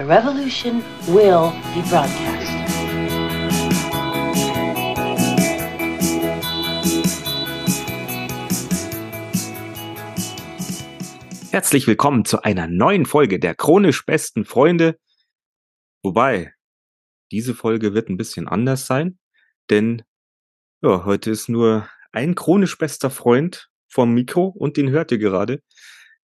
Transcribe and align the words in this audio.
The 0.00 0.06
revolution 0.06 0.82
will 1.08 1.52
be 1.74 1.82
broadcast. 1.90 2.50
Herzlich 11.52 11.86
willkommen 11.86 12.24
zu 12.24 12.40
einer 12.40 12.66
neuen 12.66 13.04
Folge 13.04 13.38
der 13.38 13.54
chronisch 13.54 14.06
besten 14.06 14.46
Freunde. 14.46 14.98
Wobei, 16.02 16.54
diese 17.30 17.54
Folge 17.54 17.92
wird 17.92 18.08
ein 18.08 18.16
bisschen 18.16 18.48
anders 18.48 18.86
sein, 18.86 19.18
denn 19.68 20.02
ja, 20.80 21.04
heute 21.04 21.30
ist 21.30 21.50
nur 21.50 21.90
ein 22.12 22.34
chronisch 22.34 22.78
bester 22.78 23.10
Freund 23.10 23.68
vom 23.86 24.14
Mikro 24.14 24.46
und 24.46 24.78
den 24.78 24.88
hört 24.88 25.12
ihr 25.12 25.18
gerade. 25.18 25.62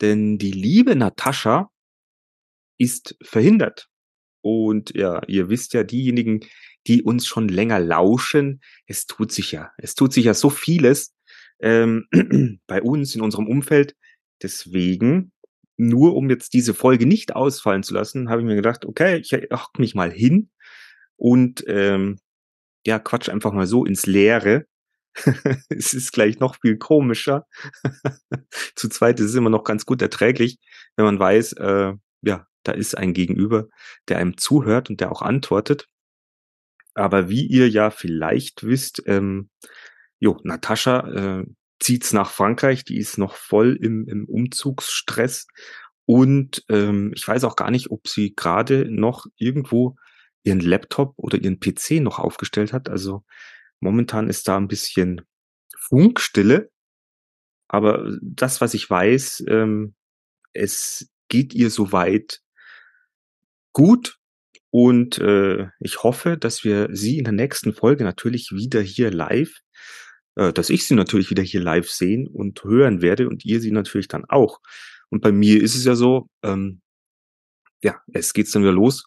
Denn 0.02 0.38
die 0.38 0.52
liebe 0.52 0.98
Natascha 0.98 1.71
ist 2.82 3.16
verhindert. 3.22 3.88
Und 4.42 4.96
ja, 4.96 5.22
ihr 5.28 5.50
wisst 5.50 5.74
ja, 5.74 5.84
diejenigen, 5.84 6.42
die 6.88 7.04
uns 7.04 7.28
schon 7.28 7.48
länger 7.48 7.80
lauschen, 7.80 8.62
es 8.88 9.06
tut 9.06 9.32
sich 9.32 9.52
ja, 9.52 9.72
es 9.78 9.94
tut 9.94 10.14
sich 10.14 10.26
ja 10.26 10.34
so 10.34 10.50
vieles 10.50 11.16
ähm, 11.60 12.08
bei 12.68 12.82
uns 12.82 13.16
in 13.16 13.22
unserem 13.22 13.48
Umfeld. 13.48 13.96
Deswegen, 14.42 15.32
nur 15.78 16.16
um 16.16 16.30
jetzt 16.30 16.54
diese 16.54 16.74
Folge 16.74 17.06
nicht 17.06 17.36
ausfallen 17.36 17.84
zu 17.84 17.94
lassen, 17.94 18.30
habe 18.30 18.42
ich 18.42 18.48
mir 18.48 18.56
gedacht, 18.56 18.86
okay, 18.86 19.18
ich 19.18 19.32
hock 19.34 19.78
mich 19.78 19.94
mal 19.94 20.12
hin 20.12 20.50
und 21.18 21.64
ähm, 21.68 22.20
ja, 22.86 22.98
quatsch 22.98 23.30
einfach 23.30 23.54
mal 23.54 23.68
so 23.68 23.86
ins 23.86 24.08
Leere 24.08 24.66
es 25.70 25.94
ist 25.94 26.14
gleich 26.14 26.40
noch 26.40 26.56
viel 26.60 26.78
komischer. 26.78 27.46
Zu 28.76 28.90
zweit 28.90 29.20
ist 29.20 29.28
es 29.28 29.36
immer 29.36 29.50
noch 29.50 29.64
ganz 29.64 29.86
gut 29.86 30.02
erträglich, 30.02 30.58
wenn 30.96 31.06
man 31.06 31.20
weiß, 31.20 31.54
äh, 31.54 31.94
ja, 32.22 32.48
da 32.64 32.72
ist 32.72 32.98
ein 32.98 33.14
Gegenüber, 33.14 33.68
der 34.08 34.18
einem 34.18 34.38
zuhört 34.38 34.90
und 34.90 35.02
der 35.02 35.12
auch 35.12 35.22
antwortet. 35.22 35.88
Aber 36.94 37.30
wie 37.30 37.46
ihr 37.46 37.70
ja 37.70 37.90
vielleicht 37.90 38.64
wisst, 38.64 39.04
ähm, 39.06 39.50
jo, 40.20 40.40
Natascha 40.44 41.40
äh, 41.40 41.46
zieht's 41.80 42.14
nach 42.14 42.32
Frankreich, 42.32 42.84
die 42.84 42.98
ist 42.98 43.18
noch 43.18 43.36
voll 43.36 43.78
im, 43.82 44.08
im 44.08 44.26
Umzugsstress 44.26 45.48
und 46.06 46.64
ähm, 46.70 47.12
ich 47.16 47.28
weiß 47.28 47.44
auch 47.46 47.56
gar 47.56 47.72
nicht, 47.72 47.92
ob 47.92 48.08
sie 48.08 48.36
gerade 48.36 48.86
noch 48.90 49.26
irgendwo 49.38 49.96
ihren 50.44 50.60
Laptop 50.60 51.14
oder 51.18 51.38
ihren 51.38 51.60
PC 51.60 52.02
noch 52.02 52.20
aufgestellt 52.20 52.74
hat. 52.74 52.90
Also 52.90 53.24
Momentan 53.82 54.30
ist 54.30 54.48
da 54.48 54.58
ein 54.58 54.68
bisschen 54.68 55.22
Funkstille, 55.76 56.72
aber 57.68 58.08
das, 58.22 58.62
was 58.62 58.76
ich 58.76 58.88
weiß, 58.88 59.44
ähm, 59.48 59.96
es 60.54 61.10
geht 61.30 61.54
ihr 61.54 61.72
soweit 61.72 62.42
gut 63.74 64.18
und 64.72 65.18
äh, 65.20 65.68
ich 65.80 66.04
hoffe, 66.04 66.38
dass 66.38 66.64
wir 66.64 66.90
sie 66.92 67.18
in 67.18 67.26
der 67.26 67.34
nächsten 67.34 67.74
Folge 67.74 68.04
natürlich 68.04 68.52
wieder 68.52 68.82
hier 68.82 69.12
live, 69.12 69.54
äh, 70.36 70.54
dass 70.54 70.70
ich 70.70 70.86
sie 70.86 70.96
natürlich 70.96 71.30
wieder 71.30 71.44
hier 71.44 71.62
live 71.62 71.90
sehen 71.90 72.28
und 72.28 72.64
hören 72.64 73.02
werde 73.02 73.28
und 73.28 73.46
ihr 73.46 73.60
sie 73.60 73.72
natürlich 73.72 74.08
dann 74.08 74.26
auch. 74.26 74.60
Und 75.10 75.22
bei 75.22 75.32
mir 75.34 75.62
ist 75.62 75.76
es 75.76 75.84
ja 75.86 75.96
so, 75.96 76.30
ähm, 76.44 76.82
ja, 77.84 78.02
es 78.14 78.34
geht's 78.34 78.52
dann 78.52 78.64
wieder 78.64 78.72
los. 78.72 79.06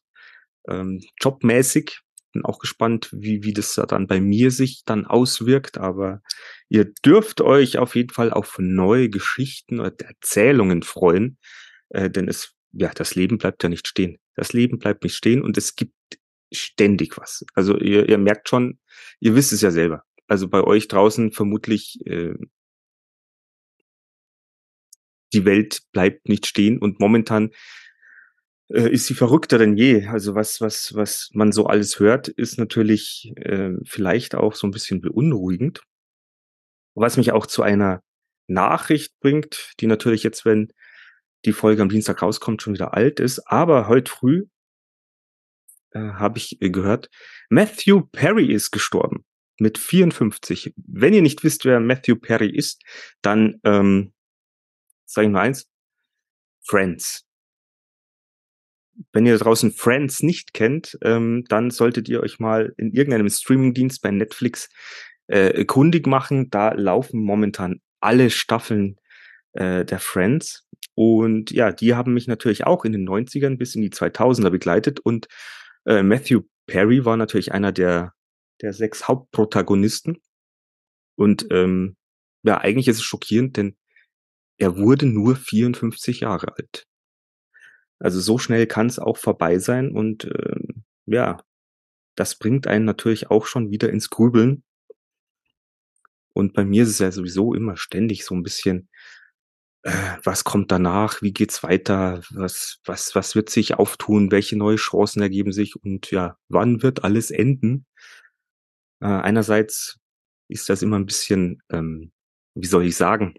Ähm, 0.69 1.01
jobmäßig 1.21 2.01
bin 2.35 2.45
auch 2.45 2.59
gespannt, 2.59 3.09
wie, 3.13 3.43
wie 3.45 3.53
das 3.53 3.75
dann 3.75 4.07
bei 4.07 4.21
mir 4.21 4.51
sich 4.51 4.83
dann 4.85 5.07
auswirkt. 5.07 5.79
Aber 5.79 6.21
ihr 6.69 6.93
dürft 7.05 7.41
euch 7.41 7.79
auf 7.79 7.95
jeden 7.97 8.11
Fall 8.11 8.33
auf 8.33 8.57
neue 8.59 9.09
Geschichten 9.09 9.81
oder 9.81 9.95
Erzählungen 9.99 10.83
freuen. 10.83 11.39
Äh, 11.91 12.11
denn 12.11 12.29
es, 12.29 12.55
ja, 12.73 12.91
das 12.93 13.15
Leben 13.15 13.39
bleibt 13.39 13.63
ja 13.63 13.69
nicht 13.71 13.89
stehen. 13.89 14.19
Das 14.35 14.53
Leben 14.53 14.79
bleibt 14.79 15.05
nicht 15.05 15.17
stehen 15.17 15.43
und 15.43 15.57
es 15.57 15.77
gibt 15.77 15.95
ständig 16.53 17.17
was. 17.19 17.45
Also 17.55 17.79
ihr, 17.79 18.09
ihr 18.09 18.19
merkt 18.19 18.49
schon, 18.49 18.79
ihr 19.21 19.35
wisst 19.35 19.53
es 19.53 19.61
ja 19.61 19.71
selber. 19.71 20.05
Also 20.27 20.49
bei 20.49 20.63
euch 20.63 20.89
draußen 20.89 21.33
vermutlich 21.33 21.99
äh, 22.07 22.35
die 25.33 25.45
Welt 25.45 25.83
bleibt 25.93 26.29
nicht 26.29 26.47
stehen 26.47 26.79
und 26.79 27.01
momentan 27.01 27.51
äh, 28.69 28.89
ist 28.91 29.07
sie 29.07 29.15
verrückter 29.15 29.59
denn 29.59 29.77
je. 29.77 30.07
Also 30.07 30.35
was, 30.35 30.61
was, 30.61 30.95
was 30.95 31.31
man 31.35 31.53
so 31.53 31.67
alles 31.67 31.99
hört, 32.01 32.29
ist 32.29 32.59
natürlich 32.59 33.33
äh, 33.37 33.73
vielleicht 33.85 34.35
auch 34.35 34.55
so 34.55 34.67
ein 34.67 34.71
bisschen 34.71 35.01
beunruhigend. 35.01 35.83
Was 36.95 37.17
mich 37.17 37.33
auch 37.33 37.47
zu 37.47 37.63
einer 37.63 38.03
Nachricht 38.47 39.19
bringt, 39.21 39.73
die 39.81 39.87
natürlich 39.87 40.23
jetzt, 40.23 40.45
wenn 40.45 40.73
die 41.45 41.53
Folge 41.53 41.83
am 41.83 41.89
Dienstag 41.89 42.23
rauskommt, 42.23 42.63
schon 42.63 42.75
wieder 42.75 42.95
alt 42.95 43.21
ist. 43.21 43.41
Aber 43.47 43.89
heute 43.89 44.11
früh 44.11 44.47
äh, 45.91 46.01
habe 46.01 46.39
ich 46.39 46.59
gehört, 46.61 47.11
Matthew 47.49 48.03
Perry 48.13 48.53
ist 48.53 48.71
gestorben 48.71 49.25
mit 49.59 49.79
54. 49.79 50.75
Wenn 50.77 51.15
ihr 51.15 51.23
nicht 51.23 51.45
wisst, 51.45 51.65
wer 51.65 51.81
Matthew 51.81 52.17
Perry 52.17 52.51
ist, 52.51 52.83
dann 53.23 53.61
ähm, 53.65 54.13
sage 55.07 55.27
ich 55.27 55.33
nur 55.33 55.41
eins, 55.41 55.69
Friends 56.67 57.25
wenn 59.13 59.27
ihr 59.27 59.39
draußen 59.39 59.73
Friends 59.73 60.23
nicht 60.23 60.55
kennt, 60.55 60.99
ähm, 61.03 61.45
dann 61.49 61.71
solltet 61.71 62.09
ihr 62.09 62.21
euch 62.21 62.39
mal 62.39 62.73
in 62.77 62.93
irgendeinem 62.93 63.29
Streamingdienst 63.29 64.03
bei 64.03 64.11
Netflix 64.11 64.69
äh, 65.27 65.65
kundig 65.65 66.07
machen. 66.07 66.51
Da 66.51 66.73
laufen 66.73 67.21
momentan 67.21 67.81
alle 68.01 68.31
Staffeln 68.31 68.97
äh, 69.55 69.85
der 69.85 69.99
Friends. 69.99 70.67
Und 70.95 71.51
ja, 71.51 71.73
die 71.73 71.95
haben 71.95 72.15
mich 72.15 72.29
natürlich 72.29 72.67
auch 72.67 72.85
in 72.85 72.93
den 72.93 73.09
90ern 73.09 73.57
bis 73.57 73.75
in 73.75 73.83
die 73.83 73.91
2000er 73.91 74.51
begleitet. 74.51 75.01
Und 75.01 75.27
äh, 75.87 76.03
Matthew 76.03 76.43
Perry 76.67 77.05
war 77.05 77.17
natürlich 77.17 77.53
einer 77.53 77.73
der, 77.73 78.13
der 78.61 78.73
sechs 78.73 79.09
Hauptprotagonisten. 79.09 80.21
Und 81.17 81.47
ähm, 81.51 81.97
ja, 82.43 82.59
eigentlich 82.59 82.89
ist 82.89 82.99
es 82.99 83.05
schockierend, 83.05 83.57
denn 83.57 83.77
er 84.59 84.77
wurde 84.77 85.07
nur 85.07 85.37
54 85.37 86.21
Jahre 86.21 86.57
alt. 86.57 86.87
Also 87.99 88.21
so 88.21 88.39
schnell 88.39 88.67
kann 88.67 88.87
es 88.87 88.99
auch 88.99 89.17
vorbei 89.17 89.59
sein 89.59 89.93
und 89.93 90.25
äh, 90.25 90.57
ja, 91.07 91.43
das 92.17 92.37
bringt 92.37 92.67
einen 92.67 92.85
natürlich 92.85 93.31
auch 93.31 93.47
schon 93.47 93.71
wieder 93.71 93.91
ins 93.91 94.11
Grübeln. 94.11 94.63
Und 96.33 96.53
bei 96.53 96.65
mir 96.65 96.83
ist 96.83 96.91
es 96.91 96.99
ja 96.99 97.11
sowieso 97.11 97.55
immer 97.55 97.77
ständig 97.77 98.25
so 98.25 98.35
ein 98.35 98.43
bisschen, 98.43 98.89
was 100.25 100.45
kommt 100.45 100.73
danach, 100.73 101.21
wie 101.21 101.33
geht's 101.33 101.63
weiter, 101.63 102.23
was, 102.31 102.81
was, 102.87 103.15
was 103.15 103.35
wird 103.35 103.51
sich 103.51 103.75
auftun, 103.75 104.31
welche 104.31 104.57
neue 104.57 104.77
Chancen 104.77 105.21
ergeben 105.21 105.53
sich 105.53 105.77
und 105.77 106.11
ja, 106.11 106.39
wann 106.49 106.83
wird 106.83 107.05
alles 107.05 107.31
enden? 107.31 107.85
Äh, 109.01 109.09
einerseits 109.09 109.99
ist 110.49 110.71
das 110.71 110.81
immer 110.81 110.99
ein 110.99 111.05
bisschen, 111.05 111.63
ähm, 111.71 112.13
wie 112.55 112.67
soll 112.67 112.87
ich 112.87 112.97
sagen, 112.97 113.35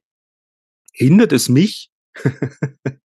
hindert 0.93 1.33
es 1.33 1.49
mich, 1.49 1.89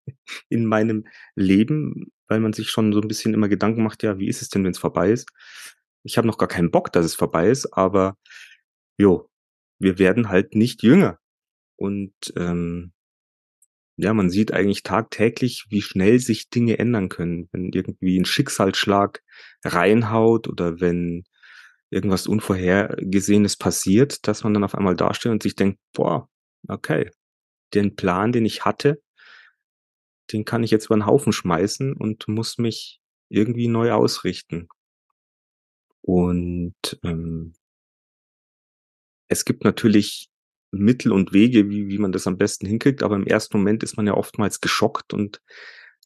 in 0.48 0.66
meinem 0.66 1.06
Leben, 1.34 2.12
weil 2.28 2.40
man 2.40 2.52
sich 2.52 2.70
schon 2.70 2.92
so 2.92 3.00
ein 3.00 3.08
bisschen 3.08 3.32
immer 3.32 3.48
Gedanken 3.48 3.82
macht, 3.82 4.02
ja, 4.02 4.18
wie 4.18 4.28
ist 4.28 4.42
es 4.42 4.50
denn, 4.50 4.64
wenn 4.64 4.72
es 4.72 4.78
vorbei 4.78 5.10
ist? 5.10 5.28
Ich 6.02 6.18
habe 6.18 6.26
noch 6.26 6.38
gar 6.38 6.48
keinen 6.48 6.70
Bock, 6.70 6.92
dass 6.92 7.06
es 7.06 7.14
vorbei 7.14 7.48
ist, 7.48 7.72
aber 7.72 8.16
jo, 8.98 9.30
wir 9.78 9.98
werden 9.98 10.28
halt 10.28 10.54
nicht 10.54 10.82
jünger. 10.82 11.18
Und 11.76 12.12
ähm, 12.36 12.92
ja, 13.96 14.14
man 14.14 14.30
sieht 14.30 14.52
eigentlich 14.52 14.82
tagtäglich, 14.82 15.66
wie 15.68 15.82
schnell 15.82 16.18
sich 16.20 16.48
Dinge 16.48 16.78
ändern 16.78 17.08
können, 17.08 17.48
wenn 17.52 17.70
irgendwie 17.72 18.18
ein 18.18 18.24
Schicksalsschlag 18.24 19.22
reinhaut 19.64 20.48
oder 20.48 20.80
wenn 20.80 21.24
irgendwas 21.90 22.26
Unvorhergesehenes 22.26 23.56
passiert, 23.56 24.26
dass 24.26 24.44
man 24.44 24.54
dann 24.54 24.64
auf 24.64 24.74
einmal 24.74 24.96
dasteht 24.96 25.32
und 25.32 25.42
sich 25.42 25.56
denkt, 25.56 25.78
boah, 25.92 26.28
okay, 26.68 27.10
den 27.74 27.96
Plan, 27.96 28.32
den 28.32 28.46
ich 28.46 28.64
hatte, 28.64 29.02
den 30.32 30.44
kann 30.44 30.62
ich 30.62 30.70
jetzt 30.70 30.86
über 30.86 30.96
den 30.96 31.06
Haufen 31.06 31.32
schmeißen 31.32 31.94
und 31.94 32.28
muss 32.28 32.58
mich 32.58 33.00
irgendwie 33.28 33.68
neu 33.68 33.92
ausrichten. 33.92 34.68
Und 36.02 36.74
ähm, 37.02 37.54
es 39.28 39.44
gibt 39.44 39.64
natürlich 39.64 40.29
Mittel 40.70 41.12
und 41.12 41.32
Wege, 41.32 41.68
wie, 41.68 41.88
wie 41.88 41.98
man 41.98 42.12
das 42.12 42.26
am 42.26 42.36
besten 42.38 42.66
hinkriegt, 42.66 43.02
aber 43.02 43.16
im 43.16 43.26
ersten 43.26 43.56
Moment 43.56 43.82
ist 43.82 43.96
man 43.96 44.06
ja 44.06 44.14
oftmals 44.14 44.60
geschockt 44.60 45.12
und 45.12 45.40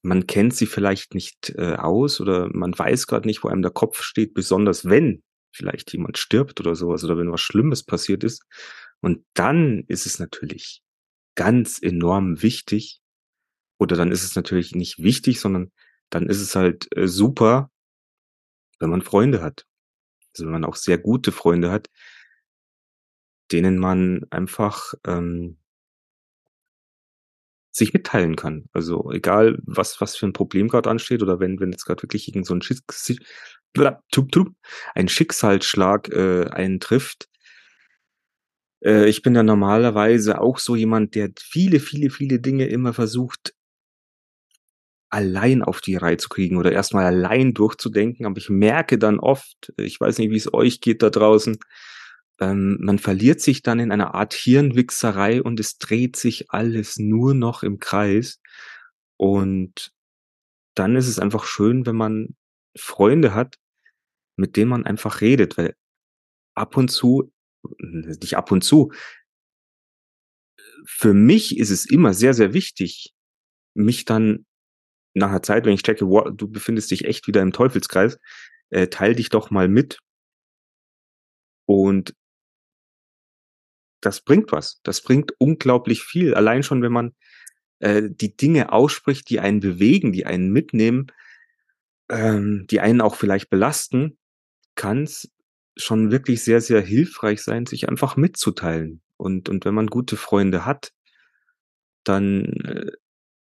man 0.02 0.26
kennt 0.26 0.54
sie 0.54 0.66
vielleicht 0.66 1.14
nicht 1.14 1.54
äh, 1.56 1.74
aus 1.74 2.20
oder 2.20 2.48
man 2.52 2.78
weiß 2.78 3.06
gerade 3.06 3.26
nicht, 3.26 3.42
wo 3.42 3.48
einem 3.48 3.62
der 3.62 3.70
Kopf 3.70 4.02
steht, 4.02 4.34
besonders 4.34 4.84
wenn 4.84 5.22
vielleicht 5.52 5.92
jemand 5.92 6.18
stirbt 6.18 6.60
oder 6.60 6.74
sowas 6.74 7.04
oder 7.04 7.16
wenn 7.16 7.32
was 7.32 7.40
Schlimmes 7.40 7.84
passiert 7.84 8.24
ist. 8.24 8.44
Und 9.00 9.24
dann 9.34 9.84
ist 9.88 10.06
es 10.06 10.18
natürlich 10.18 10.82
ganz 11.36 11.80
enorm 11.80 12.42
wichtig, 12.42 13.00
oder 13.78 13.96
dann 13.96 14.12
ist 14.12 14.22
es 14.22 14.36
natürlich 14.36 14.74
nicht 14.74 15.02
wichtig, 15.02 15.40
sondern 15.40 15.72
dann 16.10 16.28
ist 16.28 16.40
es 16.40 16.54
halt 16.54 16.86
äh, 16.96 17.08
super, 17.08 17.70
wenn 18.78 18.90
man 18.90 19.02
Freunde 19.02 19.42
hat. 19.42 19.66
Also 20.32 20.46
wenn 20.46 20.52
man 20.52 20.64
auch 20.64 20.76
sehr 20.76 20.98
gute 20.98 21.32
Freunde 21.32 21.70
hat, 21.70 21.88
denen 23.54 23.78
man 23.78 24.26
einfach 24.30 24.94
ähm, 25.06 25.58
sich 27.70 27.92
mitteilen 27.92 28.34
kann. 28.34 28.64
Also 28.72 29.12
egal, 29.12 29.58
was, 29.62 30.00
was 30.00 30.16
für 30.16 30.26
ein 30.26 30.32
Problem 30.32 30.68
gerade 30.68 30.90
ansteht 30.90 31.22
oder 31.22 31.38
wenn, 31.38 31.60
wenn 31.60 31.70
jetzt 31.70 31.84
gerade 31.84 32.02
wirklich 32.02 32.26
irgend 32.26 32.46
so 32.46 32.54
ein, 32.54 32.62
Schicks 32.62 33.12
ein 34.94 35.08
Schicksalsschlag 35.08 36.08
äh, 36.08 36.46
einen 36.50 36.80
trifft. 36.80 37.28
Äh, 38.84 39.08
ich 39.08 39.22
bin 39.22 39.36
ja 39.36 39.44
normalerweise 39.44 40.40
auch 40.40 40.58
so 40.58 40.74
jemand, 40.74 41.14
der 41.14 41.30
viele, 41.40 41.78
viele, 41.78 42.10
viele 42.10 42.40
Dinge 42.40 42.66
immer 42.66 42.92
versucht, 42.92 43.54
allein 45.10 45.62
auf 45.62 45.80
die 45.80 45.94
Reihe 45.94 46.16
zu 46.16 46.28
kriegen 46.28 46.56
oder 46.56 46.72
erstmal 46.72 47.04
allein 47.04 47.54
durchzudenken. 47.54 48.26
Aber 48.26 48.38
ich 48.38 48.50
merke 48.50 48.98
dann 48.98 49.20
oft, 49.20 49.72
ich 49.76 50.00
weiß 50.00 50.18
nicht, 50.18 50.30
wie 50.30 50.36
es 50.36 50.52
euch 50.52 50.80
geht 50.80 51.02
da 51.02 51.10
draußen, 51.10 51.58
ähm, 52.40 52.78
man 52.80 52.98
verliert 52.98 53.40
sich 53.40 53.62
dann 53.62 53.80
in 53.80 53.92
einer 53.92 54.14
Art 54.14 54.34
Hirnwichserei 54.34 55.42
und 55.42 55.60
es 55.60 55.78
dreht 55.78 56.16
sich 56.16 56.50
alles 56.50 56.98
nur 56.98 57.34
noch 57.34 57.62
im 57.62 57.78
Kreis. 57.78 58.40
Und 59.16 59.92
dann 60.74 60.96
ist 60.96 61.08
es 61.08 61.18
einfach 61.18 61.44
schön, 61.44 61.86
wenn 61.86 61.96
man 61.96 62.36
Freunde 62.76 63.34
hat, 63.34 63.56
mit 64.36 64.56
denen 64.56 64.70
man 64.70 64.86
einfach 64.86 65.20
redet, 65.20 65.56
weil 65.56 65.76
ab 66.54 66.76
und 66.76 66.88
zu, 66.88 67.32
nicht 67.78 68.36
ab 68.36 68.50
und 68.50 68.62
zu, 68.62 68.92
für 70.84 71.14
mich 71.14 71.58
ist 71.58 71.70
es 71.70 71.86
immer 71.86 72.14
sehr, 72.14 72.34
sehr 72.34 72.52
wichtig, 72.52 73.14
mich 73.74 74.04
dann 74.04 74.44
nach 75.14 75.30
einer 75.30 75.42
Zeit, 75.42 75.64
wenn 75.64 75.72
ich 75.72 75.82
checke, 75.82 76.08
wow, 76.08 76.28
du 76.32 76.48
befindest 76.48 76.90
dich 76.90 77.04
echt 77.04 77.26
wieder 77.26 77.42
im 77.42 77.52
Teufelskreis, 77.52 78.18
äh, 78.70 78.88
teil 78.88 79.14
dich 79.14 79.28
doch 79.28 79.50
mal 79.50 79.68
mit. 79.68 79.98
Und 81.66 82.14
das 84.04 84.20
bringt 84.20 84.52
was. 84.52 84.80
Das 84.82 85.00
bringt 85.00 85.32
unglaublich 85.38 86.02
viel. 86.02 86.34
Allein 86.34 86.62
schon, 86.62 86.82
wenn 86.82 86.92
man 86.92 87.14
äh, 87.78 88.02
die 88.08 88.36
Dinge 88.36 88.72
ausspricht, 88.72 89.28
die 89.30 89.40
einen 89.40 89.60
bewegen, 89.60 90.12
die 90.12 90.26
einen 90.26 90.50
mitnehmen, 90.50 91.06
ähm, 92.08 92.66
die 92.70 92.80
einen 92.80 93.00
auch 93.00 93.16
vielleicht 93.16 93.50
belasten, 93.50 94.18
kann 94.74 95.04
es 95.04 95.30
schon 95.76 96.10
wirklich 96.10 96.42
sehr, 96.42 96.60
sehr 96.60 96.80
hilfreich 96.80 97.42
sein, 97.42 97.66
sich 97.66 97.88
einfach 97.88 98.16
mitzuteilen. 98.16 99.02
Und, 99.16 99.48
und 99.48 99.64
wenn 99.64 99.74
man 99.74 99.86
gute 99.86 100.16
Freunde 100.16 100.64
hat, 100.64 100.92
dann 102.04 102.44
äh, 102.64 102.92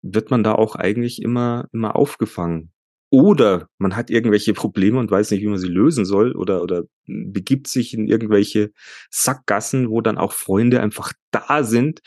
wird 0.02 0.30
man 0.30 0.42
da 0.42 0.54
auch 0.54 0.74
eigentlich 0.74 1.22
immer, 1.22 1.68
immer 1.72 1.96
aufgefangen. 1.96 2.72
Oder 3.10 3.68
man 3.78 3.96
hat 3.96 4.08
irgendwelche 4.08 4.54
Probleme 4.54 4.98
und 4.98 5.10
weiß 5.10 5.32
nicht, 5.32 5.42
wie 5.42 5.48
man 5.48 5.58
sie 5.58 5.68
lösen 5.68 6.04
soll 6.04 6.32
oder, 6.36 6.62
oder 6.62 6.84
begibt 7.06 7.66
sich 7.66 7.92
in 7.92 8.06
irgendwelche 8.06 8.70
Sackgassen, 9.10 9.90
wo 9.90 10.00
dann 10.00 10.16
auch 10.16 10.32
Freunde 10.32 10.80
einfach 10.80 11.12
da 11.32 11.64
sind, 11.64 12.00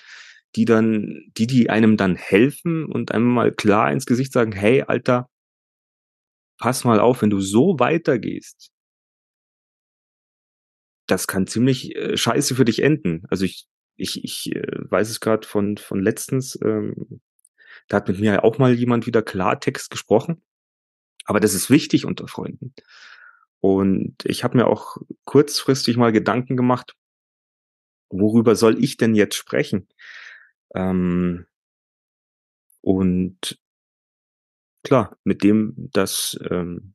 die 0.56 0.66
dann, 0.66 1.26
die, 1.36 1.48
die 1.48 1.70
einem 1.70 1.98
dann 1.98 2.16
helfen 2.16 2.86
und 2.86 3.12
einem 3.12 3.34
mal 3.34 3.52
klar 3.52 3.92
ins 3.92 4.06
Gesicht 4.06 4.32
sagen, 4.32 4.54
hey, 4.54 4.84
Alter, 4.84 5.28
pass 6.58 6.86
mal 6.86 7.00
auf, 7.00 7.22
wenn 7.22 7.30
du 7.30 7.42
so 7.42 7.80
weitergehst, 7.80 8.72
das 11.08 11.28
kann 11.28 11.48
ziemlich 11.48 11.96
äh, 11.96 12.16
scheiße 12.16 12.56
für 12.56 12.66
dich 12.66 12.82
enden. 12.82 13.24
Also 13.30 13.44
ich, 13.46 13.68
ich, 13.98 14.24
ich 14.24 14.56
äh, 14.56 14.90
weiß 14.90 15.10
es 15.10 15.20
gerade 15.20 15.46
von, 15.46 15.78
von 15.78 16.02
letztens, 16.02 16.58
ähm, 16.64 17.22
da 17.90 17.98
hat 17.98 18.08
mit 18.08 18.20
mir 18.20 18.44
auch 18.44 18.58
mal 18.58 18.74
jemand 18.74 19.06
wieder 19.06 19.22
Klartext 19.22 19.90
gesprochen. 19.90 20.42
Aber 21.26 21.40
das 21.40 21.54
ist 21.54 21.70
wichtig 21.70 22.06
unter 22.06 22.28
Freunden. 22.28 22.74
Und 23.60 24.16
ich 24.26 24.44
habe 24.44 24.58
mir 24.58 24.68
auch 24.68 24.98
kurzfristig 25.24 25.96
mal 25.96 26.12
Gedanken 26.12 26.58
gemacht, 26.58 26.96
worüber 28.10 28.56
soll 28.56 28.84
ich 28.84 28.98
denn 28.98 29.16
jetzt 29.16 29.36
sprechen? 29.36 29.88
Ähm, 30.76 31.46
und 32.82 33.58
klar, 34.84 35.18
mit 35.24 35.44
dem, 35.44 35.74
dass 35.78 36.38
ähm, 36.50 36.94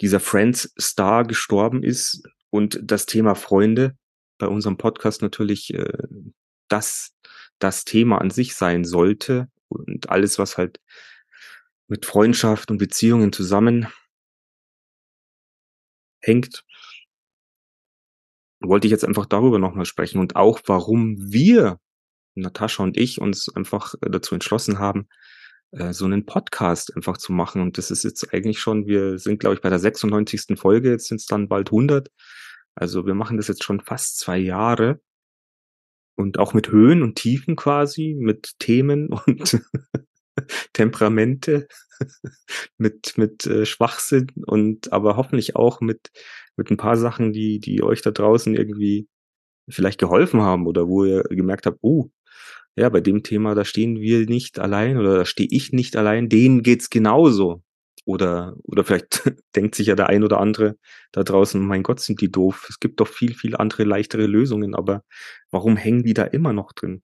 dieser 0.00 0.20
Friends 0.20 0.74
Star 0.78 1.24
gestorben 1.24 1.82
ist 1.82 2.22
und 2.50 2.78
das 2.82 3.06
Thema 3.06 3.34
Freunde 3.34 3.96
bei 4.38 4.46
unserem 4.46 4.76
Podcast 4.76 5.22
natürlich 5.22 5.72
äh, 5.74 6.06
das, 6.68 7.14
das 7.58 7.84
Thema 7.84 8.20
an 8.20 8.30
sich 8.30 8.54
sein 8.54 8.84
sollte 8.84 9.48
und 9.68 10.08
alles, 10.10 10.38
was 10.38 10.58
halt 10.58 10.80
mit 11.90 12.06
Freundschaft 12.06 12.70
und 12.70 12.78
Beziehungen 12.78 13.32
zusammenhängt, 13.32 13.92
wollte 18.60 18.86
ich 18.86 18.92
jetzt 18.92 19.04
einfach 19.04 19.26
darüber 19.26 19.58
nochmal 19.58 19.86
sprechen 19.86 20.20
und 20.20 20.36
auch, 20.36 20.60
warum 20.66 21.16
wir, 21.32 21.78
Natascha 22.34 22.82
und 22.84 22.96
ich, 22.96 23.20
uns 23.20 23.48
einfach 23.54 23.94
dazu 24.00 24.34
entschlossen 24.34 24.78
haben, 24.78 25.08
äh, 25.72 25.92
so 25.92 26.04
einen 26.04 26.26
Podcast 26.26 26.94
einfach 26.94 27.16
zu 27.16 27.32
machen. 27.32 27.60
Und 27.60 27.76
das 27.76 27.90
ist 27.90 28.04
jetzt 28.04 28.32
eigentlich 28.32 28.60
schon, 28.60 28.86
wir 28.86 29.18
sind, 29.18 29.40
glaube 29.40 29.56
ich, 29.56 29.60
bei 29.60 29.68
der 29.70 29.78
96. 29.78 30.58
Folge, 30.58 30.90
jetzt 30.90 31.08
sind 31.08 31.20
es 31.20 31.26
dann 31.26 31.48
bald 31.48 31.68
100. 31.68 32.08
Also 32.74 33.06
wir 33.06 33.14
machen 33.14 33.36
das 33.36 33.48
jetzt 33.48 33.64
schon 33.64 33.80
fast 33.80 34.18
zwei 34.18 34.38
Jahre 34.38 35.00
und 36.16 36.38
auch 36.38 36.54
mit 36.54 36.70
Höhen 36.70 37.02
und 37.02 37.16
Tiefen 37.16 37.56
quasi, 37.56 38.14
mit 38.16 38.58
Themen 38.58 39.08
und 39.26 39.60
Temperamente, 40.72 41.68
mit, 42.78 43.18
mit 43.18 43.46
äh, 43.46 43.66
Schwachsinn 43.66 44.28
und 44.46 44.92
aber 44.92 45.16
hoffentlich 45.16 45.56
auch 45.56 45.80
mit, 45.80 46.10
mit 46.56 46.70
ein 46.70 46.76
paar 46.76 46.96
Sachen, 46.96 47.32
die, 47.32 47.60
die 47.60 47.82
euch 47.82 48.02
da 48.02 48.10
draußen 48.10 48.54
irgendwie 48.54 49.08
vielleicht 49.68 50.00
geholfen 50.00 50.42
haben 50.42 50.66
oder 50.66 50.88
wo 50.88 51.04
ihr 51.04 51.22
gemerkt 51.24 51.66
habt, 51.66 51.78
oh, 51.82 52.10
ja, 52.76 52.88
bei 52.88 53.00
dem 53.00 53.22
Thema, 53.22 53.54
da 53.54 53.64
stehen 53.64 54.00
wir 54.00 54.26
nicht 54.26 54.58
allein 54.58 54.96
oder 54.96 55.16
da 55.16 55.24
stehe 55.24 55.48
ich 55.50 55.72
nicht 55.72 55.96
allein, 55.96 56.28
denen 56.28 56.62
geht's 56.62 56.90
genauso. 56.90 57.62
Oder, 58.06 58.56
oder 58.64 58.84
vielleicht 58.84 59.22
denkt 59.56 59.74
sich 59.74 59.88
ja 59.88 59.94
der 59.94 60.08
ein 60.08 60.24
oder 60.24 60.40
andere 60.40 60.76
da 61.12 61.22
draußen, 61.22 61.60
mein 61.60 61.82
Gott, 61.82 62.00
sind 62.00 62.20
die 62.20 62.30
doof. 62.30 62.66
Es 62.68 62.80
gibt 62.80 63.00
doch 63.00 63.08
viel, 63.08 63.34
viel 63.34 63.56
andere 63.56 63.84
leichtere 63.84 64.26
Lösungen, 64.26 64.74
aber 64.74 65.04
warum 65.50 65.76
hängen 65.76 66.02
die 66.04 66.14
da 66.14 66.24
immer 66.24 66.52
noch 66.52 66.72
drin? 66.72 67.02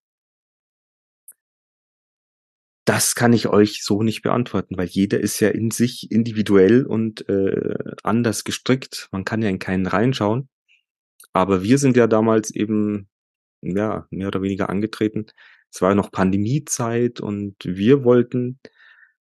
Das 2.86 3.16
kann 3.16 3.32
ich 3.32 3.48
euch 3.48 3.82
so 3.82 4.04
nicht 4.04 4.22
beantworten, 4.22 4.78
weil 4.78 4.86
jeder 4.86 5.20
ist 5.20 5.40
ja 5.40 5.48
in 5.48 5.72
sich 5.72 6.12
individuell 6.12 6.86
und 6.86 7.28
äh, 7.28 7.74
anders 8.04 8.44
gestrickt. 8.44 9.08
Man 9.10 9.24
kann 9.24 9.42
ja 9.42 9.48
in 9.48 9.58
keinen 9.58 9.86
reinschauen. 9.86 10.48
Aber 11.32 11.64
wir 11.64 11.78
sind 11.78 11.96
ja 11.96 12.06
damals 12.06 12.50
eben, 12.54 13.08
ja, 13.60 14.06
mehr 14.10 14.28
oder 14.28 14.40
weniger 14.40 14.70
angetreten. 14.70 15.26
Es 15.72 15.82
war 15.82 15.96
noch 15.96 16.12
Pandemiezeit 16.12 17.20
und 17.20 17.56
wir 17.64 18.04
wollten 18.04 18.60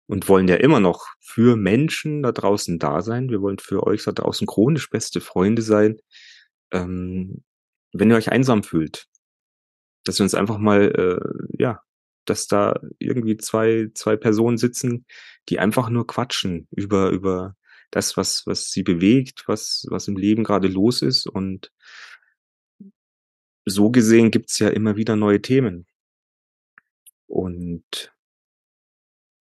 und 0.07 0.29
wollen 0.29 0.47
ja 0.47 0.57
immer 0.57 0.79
noch 0.79 1.09
für 1.21 1.57
Menschen 1.57 2.23
da 2.23 2.31
draußen 2.31 2.79
da 2.79 3.03
sein. 3.03 3.29
Wir 3.29 3.43
wollen 3.43 3.59
für 3.59 3.83
euch 3.87 4.05
da 4.05 4.13
draußen 4.13 4.47
chronisch 4.47 4.89
beste 4.89 5.21
Freunde 5.21 5.63
sein. 5.63 5.99
Ähm, 6.73 7.43
wenn 7.93 8.11
ihr 8.11 8.17
euch 8.17 8.31
einsam 8.31 8.63
fühlt, 8.63 9.07
dass 10.05 10.21
wir 10.21 10.25
uns 10.25 10.35
einfach 10.35 10.59
mal, 10.59 10.93
äh, 10.93 11.61
ja, 11.61 11.83
dass 12.29 12.47
da 12.47 12.81
irgendwie 12.99 13.37
zwei, 13.37 13.89
zwei 13.95 14.17
Personen 14.17 14.59
sitzen, 14.59 15.07
die 15.49 15.59
einfach 15.59 15.91
nur 15.91 16.07
quatschen 16.07 16.69
über, 16.71 17.11
über 17.11 17.57
das, 17.91 18.17
was, 18.17 18.47
was 18.47 18.71
sie 18.71 18.83
bewegt, 18.83 19.45
was, 19.47 19.87
was 19.89 20.09
im 20.09 20.17
Leben 20.17 20.45
gerade 20.45 20.69
los 20.69 21.03
ist. 21.03 21.27
Und 21.27 21.73
so 23.65 23.91
gesehen 23.91 24.31
gibt's 24.31 24.59
ja 24.59 24.69
immer 24.69 24.97
wieder 24.97 25.17
neue 25.17 25.41
Themen. 25.41 25.87
Und 27.27 28.13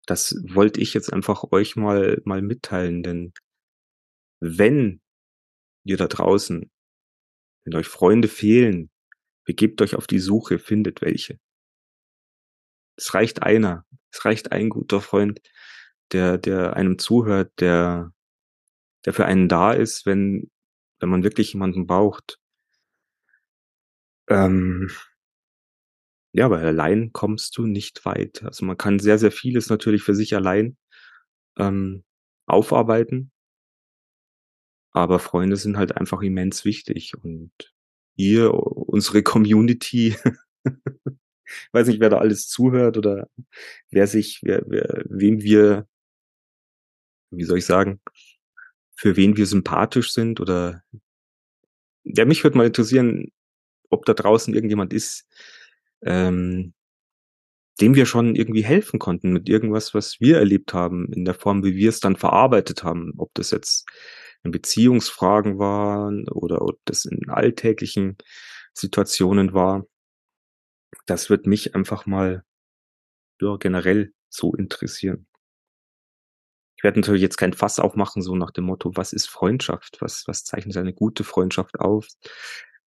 das 0.06 0.36
wollte 0.48 0.80
ich 0.80 0.94
jetzt 0.94 1.12
einfach 1.12 1.44
euch 1.52 1.76
mal, 1.76 2.20
mal 2.24 2.42
mitteilen, 2.42 3.02
denn 3.02 3.32
wenn 4.40 5.00
ihr 5.84 5.96
da 5.96 6.06
draußen, 6.06 6.70
wenn 7.64 7.74
euch 7.74 7.88
Freunde 7.88 8.28
fehlen, 8.28 8.90
begebt 9.44 9.80
euch 9.80 9.94
auf 9.94 10.06
die 10.06 10.18
Suche, 10.18 10.58
findet 10.58 11.00
welche. 11.00 11.38
Es 12.96 13.14
reicht 13.14 13.42
einer. 13.42 13.84
Es 14.10 14.24
reicht 14.24 14.52
ein 14.52 14.70
guter 14.70 15.00
Freund, 15.00 15.40
der, 16.12 16.38
der 16.38 16.76
einem 16.76 16.98
zuhört, 16.98 17.52
der, 17.60 18.12
der 19.04 19.12
für 19.12 19.26
einen 19.26 19.48
da 19.48 19.72
ist, 19.72 20.06
wenn, 20.06 20.50
wenn 21.00 21.08
man 21.08 21.24
wirklich 21.24 21.52
jemanden 21.52 21.86
braucht. 21.86 22.38
Ähm, 24.28 24.90
ja, 26.32 26.50
weil 26.50 26.66
allein 26.66 27.12
kommst 27.12 27.56
du 27.58 27.66
nicht 27.66 28.04
weit. 28.04 28.42
Also 28.42 28.64
man 28.64 28.76
kann 28.76 28.98
sehr, 28.98 29.18
sehr 29.18 29.30
vieles 29.32 29.68
natürlich 29.70 30.02
für 30.02 30.14
sich 30.14 30.34
allein 30.34 30.76
ähm, 31.58 32.04
aufarbeiten. 32.46 33.30
Aber 34.92 35.18
Freunde 35.18 35.56
sind 35.56 35.76
halt 35.76 35.96
einfach 35.96 36.22
immens 36.22 36.64
wichtig. 36.64 37.14
Und 37.22 37.52
ihr, 38.16 38.52
unsere 38.54 39.22
Community, 39.22 40.16
weiß 41.72 41.88
nicht, 41.88 42.00
wer 42.00 42.10
da 42.10 42.18
alles 42.18 42.48
zuhört 42.48 42.96
oder 42.96 43.28
wer 43.90 44.06
sich, 44.06 44.40
wer, 44.42 44.62
wer, 44.66 45.04
wem 45.08 45.42
wir, 45.42 45.86
wie 47.30 47.44
soll 47.44 47.58
ich 47.58 47.66
sagen, 47.66 48.00
für 48.96 49.16
wen 49.16 49.36
wir 49.36 49.46
sympathisch 49.46 50.12
sind 50.12 50.40
oder 50.40 50.82
ja, 52.04 52.24
mich 52.24 52.44
würde 52.44 52.58
mal 52.58 52.66
interessieren, 52.66 53.32
ob 53.90 54.04
da 54.04 54.14
draußen 54.14 54.54
irgendjemand 54.54 54.92
ist, 54.92 55.26
ähm, 56.02 56.74
dem 57.80 57.94
wir 57.94 58.06
schon 58.06 58.36
irgendwie 58.36 58.62
helfen 58.62 58.98
konnten 58.98 59.32
mit 59.32 59.48
irgendwas, 59.48 59.94
was 59.94 60.20
wir 60.20 60.38
erlebt 60.38 60.74
haben, 60.74 61.12
in 61.12 61.24
der 61.24 61.34
Form, 61.34 61.64
wie 61.64 61.74
wir 61.74 61.88
es 61.88 62.00
dann 62.00 62.16
verarbeitet 62.16 62.84
haben. 62.84 63.14
Ob 63.18 63.34
das 63.34 63.50
jetzt 63.50 63.86
in 64.44 64.52
Beziehungsfragen 64.52 65.58
waren 65.58 66.28
oder 66.28 66.62
ob 66.62 66.78
das 66.84 67.04
in 67.04 67.28
alltäglichen 67.30 68.16
Situationen 68.74 69.54
war. 69.54 69.86
Das 71.06 71.30
wird 71.30 71.46
mich 71.46 71.74
einfach 71.74 72.06
mal 72.06 72.44
ja, 73.40 73.56
generell 73.56 74.12
so 74.28 74.54
interessieren. 74.54 75.26
Ich 76.76 76.84
werde 76.84 77.00
natürlich 77.00 77.22
jetzt 77.22 77.36
kein 77.36 77.52
Fass 77.52 77.78
aufmachen, 77.78 78.22
so 78.22 78.34
nach 78.36 78.50
dem 78.50 78.64
Motto, 78.64 78.92
was 78.94 79.12
ist 79.12 79.28
Freundschaft? 79.28 79.98
Was, 80.00 80.26
was 80.26 80.44
zeichnet 80.44 80.76
eine 80.76 80.92
gute 80.92 81.24
Freundschaft 81.24 81.80
auf? 81.80 82.08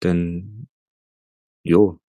Denn, 0.02 0.68
jo, 1.62 2.00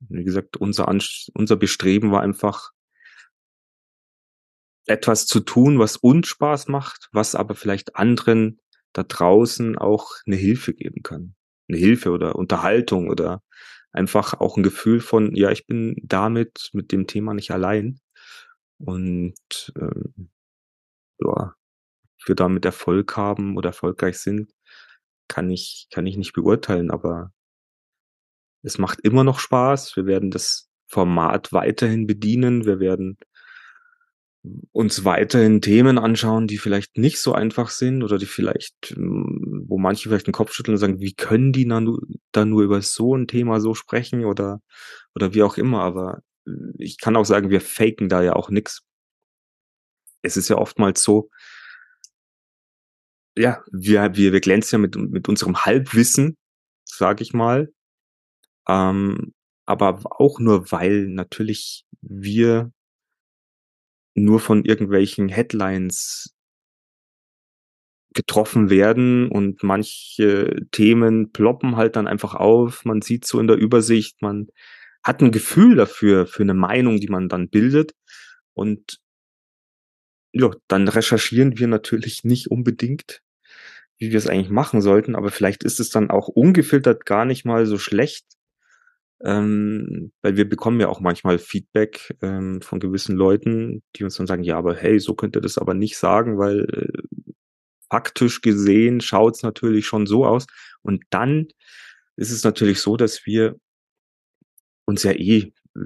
wie 0.00 0.24
gesagt, 0.24 0.56
unser, 0.56 0.88
Anst 0.88 1.30
unser 1.34 1.56
Bestreben 1.56 2.10
war 2.10 2.22
einfach, 2.22 2.72
etwas 4.86 5.26
zu 5.26 5.40
tun, 5.40 5.78
was 5.78 5.96
uns 5.96 6.28
Spaß 6.28 6.68
macht, 6.68 7.08
was 7.12 7.34
aber 7.34 7.54
vielleicht 7.54 7.96
anderen 7.96 8.60
da 8.92 9.04
draußen 9.04 9.78
auch 9.78 10.12
eine 10.26 10.36
Hilfe 10.36 10.74
geben 10.74 11.02
kann. 11.02 11.34
Eine 11.68 11.78
Hilfe 11.78 12.10
oder 12.10 12.34
Unterhaltung 12.34 13.08
oder 13.08 13.42
einfach 13.92 14.34
auch 14.40 14.56
ein 14.56 14.62
Gefühl 14.62 15.00
von, 15.00 15.34
ja, 15.34 15.50
ich 15.50 15.66
bin 15.66 15.96
damit, 16.02 16.70
mit 16.72 16.92
dem 16.92 17.06
Thema 17.06 17.34
nicht 17.34 17.50
allein. 17.50 18.00
Und 18.78 19.72
ähm, 19.78 20.30
ja, 21.18 21.54
wir 22.26 22.34
damit 22.34 22.64
Erfolg 22.64 23.16
haben 23.16 23.56
oder 23.56 23.70
erfolgreich 23.70 24.18
sind, 24.18 24.52
kann 25.28 25.50
ich, 25.50 25.88
kann 25.92 26.06
ich 26.06 26.16
nicht 26.16 26.32
beurteilen, 26.32 26.90
aber 26.90 27.32
es 28.62 28.78
macht 28.78 29.00
immer 29.00 29.24
noch 29.24 29.38
Spaß. 29.38 29.96
Wir 29.96 30.06
werden 30.06 30.30
das 30.30 30.70
Format 30.86 31.52
weiterhin 31.52 32.06
bedienen. 32.06 32.66
Wir 32.66 32.80
werden 32.80 33.18
uns 34.72 35.04
weiterhin 35.04 35.60
Themen 35.60 35.98
anschauen, 35.98 36.46
die 36.46 36.58
vielleicht 36.58 36.96
nicht 36.96 37.20
so 37.20 37.34
einfach 37.34 37.68
sind 37.70 38.02
oder 38.02 38.16
die 38.18 38.26
vielleicht, 38.26 38.94
hm, 38.94 39.64
wo 39.66 39.78
manche 39.78 40.08
vielleicht 40.08 40.26
den 40.26 40.32
Kopf 40.32 40.52
schütteln 40.52 40.74
und 40.74 40.78
sagen, 40.78 41.00
wie 41.00 41.14
können 41.14 41.52
die 41.52 41.66
dann 41.66 41.84
nur, 41.84 42.62
über 42.62 42.80
so 42.80 43.14
ein 43.14 43.26
Thema 43.26 43.60
so 43.60 43.74
sprechen 43.74 44.24
oder, 44.24 44.60
oder 45.14 45.34
wie 45.34 45.42
auch 45.42 45.58
immer. 45.58 45.82
Aber 45.82 46.22
äh, 46.46 46.52
ich 46.78 46.98
kann 46.98 47.16
auch 47.16 47.26
sagen, 47.26 47.50
wir 47.50 47.60
faken 47.60 48.08
da 48.08 48.22
ja 48.22 48.34
auch 48.34 48.50
nix. 48.50 48.82
Es 50.22 50.36
ist 50.36 50.48
ja 50.48 50.56
oftmals 50.56 51.02
so, 51.02 51.30
ja, 53.36 53.62
wir, 53.70 54.14
wir, 54.14 54.32
wir 54.32 54.40
glänzen 54.40 54.76
ja 54.76 54.78
mit, 54.78 54.96
mit 54.96 55.28
unserem 55.28 55.64
Halbwissen, 55.64 56.36
sage 56.84 57.22
ich 57.22 57.32
mal, 57.32 57.72
ähm, 58.68 59.34
aber 59.66 60.00
auch 60.20 60.40
nur, 60.40 60.70
weil 60.72 61.06
natürlich 61.08 61.84
wir 62.00 62.72
nur 64.24 64.40
von 64.40 64.64
irgendwelchen 64.64 65.28
Headlines 65.28 66.34
getroffen 68.12 68.70
werden 68.70 69.28
und 69.28 69.62
manche 69.62 70.66
Themen 70.72 71.32
ploppen 71.32 71.76
halt 71.76 71.96
dann 71.96 72.08
einfach 72.08 72.34
auf. 72.34 72.84
Man 72.84 73.02
sieht 73.02 73.24
so 73.24 73.38
in 73.38 73.46
der 73.46 73.56
Übersicht, 73.56 74.20
man 74.20 74.48
hat 75.02 75.22
ein 75.22 75.30
Gefühl 75.30 75.76
dafür, 75.76 76.26
für 76.26 76.42
eine 76.42 76.54
Meinung, 76.54 77.00
die 77.00 77.08
man 77.08 77.28
dann 77.28 77.48
bildet. 77.48 77.94
Und 78.54 78.98
ja, 80.32 80.50
dann 80.68 80.88
recherchieren 80.88 81.58
wir 81.58 81.68
natürlich 81.68 82.24
nicht 82.24 82.50
unbedingt, 82.50 83.22
wie 83.98 84.10
wir 84.10 84.18
es 84.18 84.26
eigentlich 84.26 84.50
machen 84.50 84.80
sollten, 84.80 85.14
aber 85.14 85.30
vielleicht 85.30 85.62
ist 85.62 85.78
es 85.78 85.90
dann 85.90 86.10
auch 86.10 86.28
ungefiltert 86.28 87.06
gar 87.06 87.24
nicht 87.24 87.44
mal 87.44 87.66
so 87.66 87.78
schlecht, 87.78 88.24
ähm, 89.22 90.12
weil 90.22 90.36
wir 90.36 90.48
bekommen 90.48 90.80
ja 90.80 90.88
auch 90.88 91.00
manchmal 91.00 91.38
Feedback 91.38 92.16
ähm, 92.22 92.62
von 92.62 92.80
gewissen 92.80 93.16
Leuten, 93.16 93.82
die 93.96 94.04
uns 94.04 94.16
dann 94.16 94.26
sagen, 94.26 94.42
ja, 94.42 94.56
aber 94.56 94.74
hey, 94.74 94.98
so 94.98 95.14
könnt 95.14 95.36
ihr 95.36 95.42
das 95.42 95.58
aber 95.58 95.74
nicht 95.74 95.98
sagen, 95.98 96.38
weil 96.38 96.64
äh, 96.72 97.02
faktisch 97.90 98.40
gesehen 98.40 99.00
schaut 99.00 99.36
es 99.36 99.42
natürlich 99.42 99.86
schon 99.86 100.06
so 100.06 100.24
aus. 100.24 100.46
Und 100.82 101.04
dann 101.10 101.48
ist 102.16 102.30
es 102.30 102.44
natürlich 102.44 102.80
so, 102.80 102.96
dass 102.96 103.26
wir 103.26 103.56
uns 104.86 105.02
ja 105.02 105.12
eh 105.12 105.52
äh, 105.76 105.80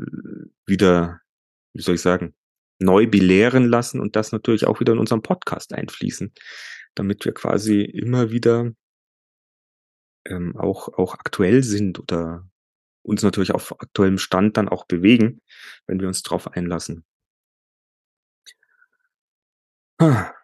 wieder, 0.67 1.21
wie 1.73 1.83
soll 1.83 1.97
ich 1.97 2.03
sagen, 2.03 2.35
neu 2.79 3.07
belehren 3.07 3.67
lassen 3.69 4.01
und 4.01 4.17
das 4.17 4.33
natürlich 4.33 4.67
auch 4.67 4.81
wieder 4.81 4.93
in 4.93 4.99
unseren 4.99 5.23
Podcast 5.23 5.73
einfließen, 5.73 6.33
damit 6.95 7.25
wir 7.25 7.33
quasi 7.33 7.83
immer 7.83 8.31
wieder 8.31 8.73
ähm, 10.27 10.57
auch, 10.57 10.89
auch 10.89 11.15
aktuell 11.15 11.63
sind 11.63 11.99
oder 11.99 12.49
uns 13.05 13.23
natürlich 13.23 13.53
auf 13.53 13.73
aktuellem 13.81 14.19
Stand 14.19 14.57
dann 14.57 14.69
auch 14.69 14.87
bewegen, 14.87 15.41
wenn 15.87 16.01
wir 16.01 16.09
uns 16.09 16.23
darauf 16.23 16.49
einlassen. 16.49 17.05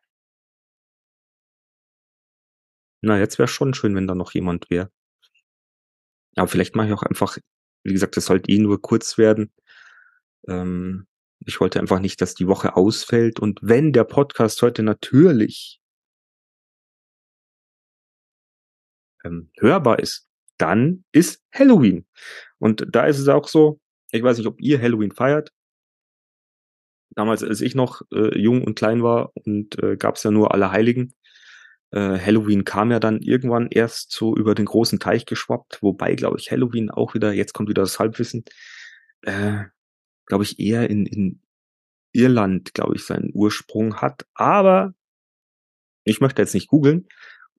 Na, 3.03 3.19
jetzt 3.19 3.39
wäre 3.39 3.49
schon 3.49 3.75
schön, 3.75 3.95
wenn 3.95 4.07
da 4.07 4.15
noch 4.15 4.33
jemand 4.33 4.71
wäre. 4.71 4.91
Aber 6.37 6.49
vielleicht 6.49 6.77
mache 6.77 6.89
ich 6.89 6.93
auch 6.93 7.03
einfach, 7.03 7.39
wie 7.83 7.93
gesagt, 7.93 8.17
das 8.17 8.27
sollte 8.27 8.51
eh 8.51 8.59
nur 8.59 8.81
kurz 8.81 9.19
werden. 9.19 9.53
Ähm, 10.49 11.07
ich 11.47 11.61
wollte 11.61 11.81
einfach 11.81 12.01
nicht, 12.01 12.21
dass 12.21 12.35
die 12.35 12.47
Woche 12.47 12.77
ausfällt. 12.77 13.41
Und 13.41 13.59
wenn 13.63 13.93
der 13.93 14.05
Podcast 14.05 14.63
heute 14.63 14.83
natürlich 14.83 15.81
ähm, 19.25 19.51
hörbar 19.59 19.99
ist, 19.99 20.30
dann 20.61 21.05
ist 21.13 21.43
Halloween. 21.53 22.07
Und 22.59 22.87
da 22.91 23.07
ist 23.07 23.19
es 23.19 23.29
auch 23.29 23.49
so, 23.49 23.81
ich 24.13 24.23
weiß 24.23 24.39
nicht, 24.39 24.47
ob 24.47 24.61
ihr 24.61 24.81
Halloween 24.81 25.13
feiert. 25.13 25.53
Damals, 27.11 27.43
als 27.43 27.61
ich 27.61 27.75
noch 27.75 28.03
äh, 28.13 28.39
jung 28.39 28.63
und 28.63 28.77
klein 28.77 29.03
war 29.03 29.33
und 29.35 29.83
äh, 29.83 29.97
gab 29.97 30.17
es 30.17 30.23
ja 30.23 30.31
nur 30.31 30.55
alle 30.55 30.71
Heiligen. 30.71 31.15
Äh, 31.91 32.19
Halloween 32.19 32.65
kam 32.65 32.91
ja 32.93 33.01
dann 33.01 33.21
irgendwann 33.21 33.69
erst 33.69 34.13
so 34.13 34.37
über 34.37 34.55
den 34.55 34.67
großen 34.67 35.01
Teich 35.01 35.27
geschwappt, 35.27 35.83
wobei, 35.83 36.15
glaube 36.15 36.39
ich, 36.39 36.51
Halloween 36.51 36.91
auch 36.91 37.15
wieder, 37.15 37.33
jetzt 37.33 37.53
kommt 37.53 37.69
wieder 37.69 37.83
das 37.83 37.99
Halbwissen, 37.99 38.45
äh, 39.23 39.65
glaube 40.27 40.45
ich, 40.45 40.61
eher 40.61 40.89
in, 40.89 41.07
in 41.07 41.43
Irland, 42.13 42.75
glaube 42.75 42.95
ich, 42.95 43.05
seinen 43.05 43.31
Ursprung 43.35 43.97
hat. 43.97 44.27
Aber 44.35 44.95
ich 46.05 46.21
möchte 46.21 46.43
jetzt 46.43 46.55
nicht 46.55 46.69
googeln, 46.69 47.09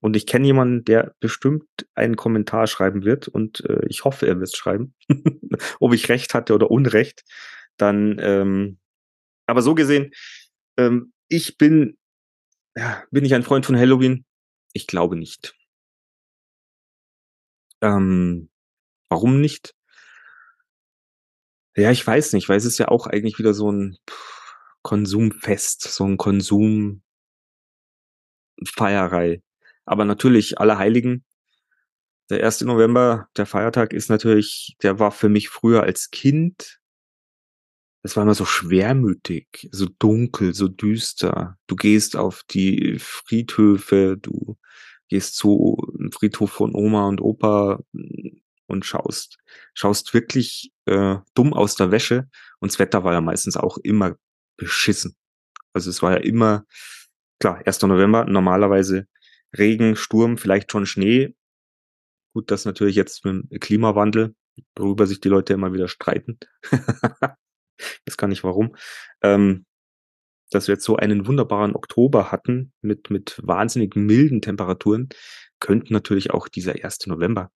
und 0.01 0.15
ich 0.15 0.25
kenne 0.25 0.47
jemanden, 0.47 0.83
der 0.83 1.15
bestimmt 1.19 1.65
einen 1.93 2.15
Kommentar 2.15 2.67
schreiben 2.67 3.05
wird 3.05 3.27
und 3.27 3.63
äh, 3.69 3.85
ich 3.87 4.03
hoffe, 4.03 4.27
er 4.27 4.39
wird 4.39 4.49
es 4.49 4.57
schreiben. 4.57 4.95
Ob 5.79 5.93
ich 5.93 6.09
recht 6.09 6.33
hatte 6.33 6.55
oder 6.55 6.71
Unrecht. 6.71 7.23
Dann, 7.77 8.17
ähm, 8.19 8.79
aber 9.45 9.61
so 9.61 9.75
gesehen, 9.75 10.11
ähm, 10.77 11.13
ich 11.27 11.57
bin, 11.57 11.97
ja, 12.75 13.03
bin 13.11 13.25
ich 13.25 13.33
ein 13.35 13.43
Freund 13.43 13.65
von 13.65 13.77
Halloween? 13.77 14.25
Ich 14.73 14.87
glaube 14.87 15.15
nicht. 15.15 15.55
Ähm, 17.81 18.49
warum 19.09 19.39
nicht? 19.39 19.75
Ja, 21.75 21.91
ich 21.91 22.05
weiß 22.05 22.33
nicht, 22.33 22.49
weil 22.49 22.57
es 22.57 22.65
ist 22.65 22.79
ja 22.79 22.87
auch 22.87 23.07
eigentlich 23.07 23.37
wieder 23.39 23.53
so 23.53 23.71
ein 23.71 23.97
Konsumfest, 24.81 25.83
so 25.83 26.05
ein 26.05 26.17
Konsumfeierei. 26.17 27.01
Aber 29.85 30.05
natürlich, 30.05 30.59
alle 30.59 30.77
Heiligen. 30.77 31.25
Der 32.29 32.43
1. 32.43 32.61
November, 32.61 33.27
der 33.35 33.45
Feiertag 33.45 33.93
ist 33.93 34.09
natürlich, 34.09 34.75
der 34.83 34.99
war 34.99 35.11
für 35.11 35.29
mich 35.29 35.49
früher 35.49 35.83
als 35.83 36.11
Kind, 36.11 36.81
das 38.03 38.15
war 38.15 38.23
immer 38.23 38.33
so 38.33 38.45
schwermütig, 38.45 39.69
so 39.71 39.87
dunkel, 39.99 40.53
so 40.53 40.67
düster. 40.67 41.57
Du 41.67 41.75
gehst 41.75 42.15
auf 42.15 42.43
die 42.49 42.97
Friedhöfe, 42.99 44.17
du 44.19 44.57
gehst 45.07 45.35
zu 45.35 45.77
einem 45.99 46.11
Friedhof 46.11 46.51
von 46.51 46.73
Oma 46.73 47.07
und 47.07 47.21
Opa 47.21 47.79
und 48.65 48.85
schaust, 48.85 49.37
schaust 49.73 50.13
wirklich 50.13 50.71
äh, 50.85 51.17
dumm 51.35 51.53
aus 51.53 51.75
der 51.75 51.91
Wäsche. 51.91 52.27
Und 52.59 52.71
das 52.71 52.79
Wetter 52.79 53.03
war 53.03 53.13
ja 53.13 53.21
meistens 53.21 53.55
auch 53.55 53.77
immer 53.77 54.15
beschissen. 54.57 55.15
Also 55.73 55.89
es 55.89 56.01
war 56.01 56.13
ja 56.13 56.17
immer, 56.17 56.65
klar, 57.39 57.61
1. 57.65 57.81
November, 57.83 58.25
normalerweise 58.25 59.07
Regen, 59.57 59.95
Sturm, 59.95 60.37
vielleicht 60.37 60.71
schon 60.71 60.85
Schnee. 60.85 61.35
Gut, 62.33 62.51
das 62.51 62.65
natürlich 62.65 62.95
jetzt 62.95 63.25
mit 63.25 63.51
dem 63.51 63.59
Klimawandel, 63.59 64.35
worüber 64.75 65.07
sich 65.07 65.19
die 65.19 65.29
Leute 65.29 65.53
immer 65.53 65.73
wieder 65.73 65.87
streiten. 65.87 66.39
das 68.05 68.17
kann 68.17 68.31
ich 68.31 68.43
warum. 68.43 68.75
Ähm, 69.21 69.65
dass 70.51 70.67
wir 70.67 70.75
jetzt 70.75 70.85
so 70.85 70.97
einen 70.97 71.27
wunderbaren 71.27 71.75
Oktober 71.75 72.31
hatten 72.31 72.73
mit, 72.81 73.09
mit 73.09 73.39
wahnsinnig 73.43 73.95
milden 73.95 74.41
Temperaturen, 74.41 75.09
könnte 75.59 75.93
natürlich 75.93 76.31
auch 76.31 76.47
dieser 76.47 76.73
1. 76.83 77.07
November 77.07 77.51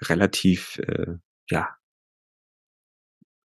relativ, 0.00 0.78
äh, 0.78 1.14
ja, 1.48 1.76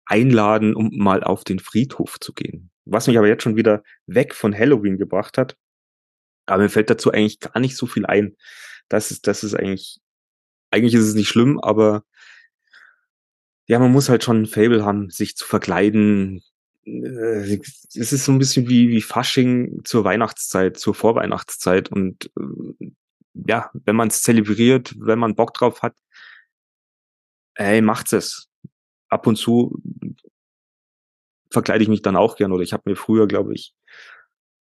einladen, 0.06 0.74
um 0.74 0.90
mal 0.96 1.22
auf 1.24 1.44
den 1.44 1.58
Friedhof 1.58 2.18
zu 2.20 2.32
gehen. 2.32 2.70
Was 2.84 3.08
mich 3.08 3.18
aber 3.18 3.26
jetzt 3.26 3.42
schon 3.42 3.56
wieder 3.56 3.82
weg 4.06 4.34
von 4.34 4.56
Halloween 4.56 4.98
gebracht 4.98 5.36
hat, 5.36 5.56
aber 6.46 6.64
mir 6.64 6.68
fällt 6.70 6.90
dazu 6.90 7.12
eigentlich 7.12 7.40
gar 7.40 7.58
nicht 7.60 7.76
so 7.76 7.86
viel 7.86 8.06
ein. 8.06 8.36
Das 8.88 9.10
ist, 9.10 9.26
das 9.26 9.44
ist 9.44 9.54
eigentlich, 9.54 9.98
eigentlich 10.72 10.94
ist 10.94 11.06
es 11.06 11.14
nicht 11.14 11.28
schlimm, 11.28 11.60
aber 11.60 12.04
ja, 13.68 13.78
man 13.78 13.92
muss 13.92 14.08
halt 14.08 14.24
schon 14.24 14.42
ein 14.42 14.46
Fable 14.46 14.84
haben, 14.84 15.10
sich 15.10 15.36
zu 15.36 15.46
verkleiden, 15.46 16.42
Äh, 16.86 17.58
es 17.96 18.12
ist 18.12 18.24
so 18.24 18.30
'n 18.32 18.38
bisschen 18.38 18.68
wie 18.68 18.88
wie 18.90 19.02
Fasching 19.02 19.80
zur 19.84 20.04
Weihnachtszeit, 20.04 20.76
zur 20.78 20.94
Vorweihnachtszeit 20.94 21.90
und, 21.90 22.30
äh, 22.38 22.90
ja, 23.48 23.70
wenn 23.84 23.96
man's 23.96 24.22
zelebriert, 24.22 24.94
wenn 24.98 25.18
man 25.18 25.34
Bock 25.36 25.52
drauf 25.54 25.82
hat 25.82 25.94
ey, 27.58 27.80
macht 27.80 28.12
es. 28.12 28.48
Ab 29.08 29.26
und 29.26 29.36
zu 29.36 29.80
verkleide 31.50 31.82
ich 31.82 31.88
mich 31.88 32.02
dann 32.02 32.16
auch 32.16 32.36
gern 32.36 32.52
oder 32.52 32.62
ich 32.62 32.72
habe 32.72 32.82
mir 32.90 32.96
früher, 32.96 33.26
glaube 33.26 33.54
ich 33.54 33.74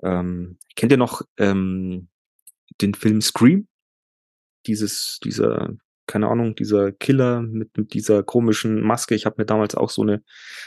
ähm, 0.03 0.57
kennt 0.75 0.91
ihr 0.91 0.97
noch, 0.97 1.21
ähm, 1.37 2.09
den 2.81 2.93
Film 2.95 3.21
Scream? 3.21 3.67
Dieses 4.67 5.19
dieser 5.23 5.69
keine 6.07 6.27
Ahnung, 6.29 6.55
dieser 6.55 6.91
Killer 6.91 7.41
mit 7.41 7.77
mit 7.77 7.93
dieser 7.93 8.23
komischen 8.23 8.81
Maske. 8.81 9.15
Ich 9.15 9.25
habe 9.25 9.35
mir 9.39 9.45
damals 9.45 9.75
auch 9.75 9.89
so 9.91 10.03
'ne 10.03 10.23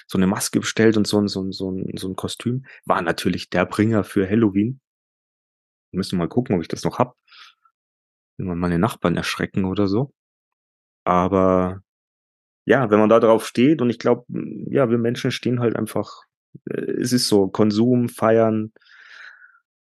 so 0.08 0.18
'ne 0.18 0.26
Maske 0.28 0.60
bestellt 0.60 0.96
und 0.96 1.06
so 1.06 1.18
'n 1.20 1.28
so 1.28 1.42
'n 1.42 1.52
so 1.52 1.70
'n 1.70 1.86
so 1.98 2.08
'n 2.08 2.16
Kostüm. 2.16 2.64
War 2.86 3.02
natürlich 3.02 3.50
der 3.50 3.66
Bringer 3.66 4.04
für 4.04 4.28
Halloween. 4.28 4.80
Müsste 5.94 6.16
mal 6.16 6.28
gucken, 6.28 6.56
ob 6.56 6.62
ich 6.62 6.68
das 6.68 6.84
noch 6.84 6.98
habe. 6.98 7.14
Immer 8.38 8.54
meine 8.56 8.78
Nachbarn 8.78 9.16
erschrecken 9.16 9.64
oder 9.64 9.86
so. 9.86 10.12
Aber 11.04 11.82
ja, 12.66 12.90
wenn 12.90 13.00
man 13.00 13.10
da 13.10 13.20
drauf 13.20 13.46
steht 13.46 13.82
und 13.82 13.90
ich 13.90 13.98
glaube, 14.00 14.24
ja, 14.70 14.90
wir 14.90 14.98
Menschen 14.98 15.32
stehen 15.32 15.60
halt 15.60 15.76
einfach 15.76 16.24
äh, 16.70 16.80
es 17.00 17.12
ist 17.12 17.28
so 17.28 17.48
Konsum, 17.48 18.08
Feiern, 18.08 18.72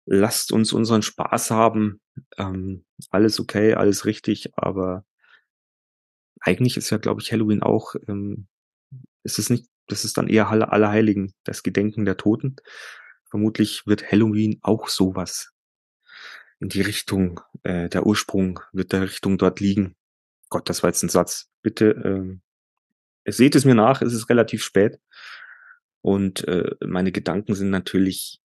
lasst 0.06 0.52
uns 0.52 0.72
unseren 0.72 1.02
Spaß 1.02 1.50
haben, 1.50 2.00
ähm, 2.38 2.84
alles 3.10 3.40
okay, 3.40 3.74
alles 3.74 4.04
richtig, 4.06 4.50
aber 4.56 5.04
eigentlich 6.40 6.76
ist 6.76 6.90
ja, 6.90 6.98
glaube 6.98 7.20
ich, 7.22 7.32
Halloween 7.32 7.62
auch, 7.62 7.94
ähm 8.08 8.46
ist 9.24 9.38
es 9.38 9.50
nicht 9.50 9.66
das 9.88 10.04
ist 10.04 10.18
dann 10.18 10.28
eher 10.28 10.50
Halle 10.50 10.72
Allerheiligen, 10.72 11.34
das 11.44 11.62
Gedenken 11.64 12.04
der 12.06 12.16
Toten. 12.16 12.56
Vermutlich 13.30 13.86
wird 13.86 14.10
Halloween 14.12 14.58
auch 14.62 14.88
so 14.88 15.14
was 15.16 15.52
in 16.62 16.68
die 16.68 16.80
Richtung 16.80 17.40
äh, 17.64 17.88
der 17.88 18.06
Ursprung 18.06 18.60
wird 18.72 18.92
der 18.92 19.02
Richtung 19.02 19.36
dort 19.36 19.58
liegen. 19.58 19.96
Gott, 20.48 20.68
das 20.68 20.82
war 20.84 20.90
jetzt 20.90 21.02
'n 21.02 21.08
Satz. 21.08 21.48
Bitte, 21.62 21.90
ähm, 22.04 22.42
seht 23.26 23.54
es 23.56 23.64
mir 23.64 23.74
nach, 23.76 24.02
es 24.02 24.14
ist 24.14 24.30
relativ 24.30 24.64
spät 24.64 25.00
und, 26.04 26.46
äh, 26.48 26.74
meine 26.84 27.12
Gedanken 27.12 27.54
sind 27.54 27.70
natürlich 27.70 28.41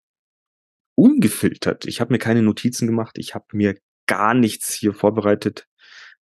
ungefiltert. 0.98 1.86
Ich 1.86 2.02
habe 2.02 2.14
mir 2.14 2.20
keine 2.20 2.42
Notizen 2.44 2.88
gemacht. 2.88 3.18
Ich 3.20 3.36
habe 3.36 3.46
mir 3.54 3.78
gar 4.08 4.34
nichts 4.34 4.74
hier 4.74 4.94
vorbereitet, 4.94 5.68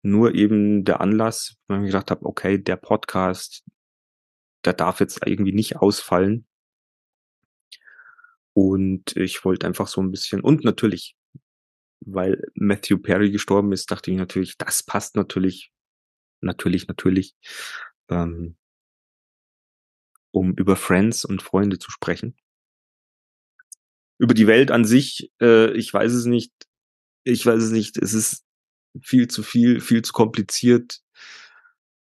nur 0.03 0.35
eben 0.35 0.85
der 0.85 1.01
Anlass, 1.01 1.57
weil 1.67 1.81
ich 1.81 1.87
gedacht 1.87 2.11
habe: 2.11 2.25
„Okay, 2.25 2.59
der 2.59 2.77
Podcast, 2.77 3.63
der 4.65 4.73
darf 4.73 4.99
jetzt 5.01 5.21
irgendwie 5.25 5.53
nicht 5.53 5.77
ausfallen.“ 5.77 6.45
Und 8.57 9.17
ich 9.17 9.43
wollte 9.43 9.67
einfach 9.67 9.87
so 9.87 9.99
'n 10.01 10.11
bisschen 10.11 10.39
und 10.39 10.63
natürlich, 10.63 11.17
weil 12.01 12.41
Matthew 12.55 12.99
Perry 12.99 13.31
gestorben 13.31 13.71
ist, 13.73 13.91
dachte 13.91 14.11
ich 14.11 14.17
natürlich, 14.17 14.57
das 14.57 14.83
passt 14.83 15.15
natürlich 15.15 15.71
natürlich, 16.41 16.87
natürlich, 16.87 17.35
ähm 18.09 18.55
um 20.33 20.53
über 20.55 20.75
Friends 20.75 21.23
und 21.23 21.41
Freunde 21.41 21.79
zu 21.79 21.89
sprechen. 21.91 22.35
Über 24.17 24.33
die 24.33 24.47
Welt 24.47 24.71
an 24.71 24.85
sich, 24.85 25.31
äh, 25.41 25.71
ich 25.73 25.93
weiß 25.93 26.13
es 26.13 26.25
nicht. 26.25 26.51
Ich 27.23 27.45
weiß 27.45 27.61
es 27.61 27.71
nicht. 27.71 27.97
Es 27.97 28.13
ist 28.13 28.43
viel 29.01 29.27
zu 29.27 29.43
viel, 29.43 29.81
viel 29.81 30.01
zu 30.03 30.13
kompliziert. 30.13 31.01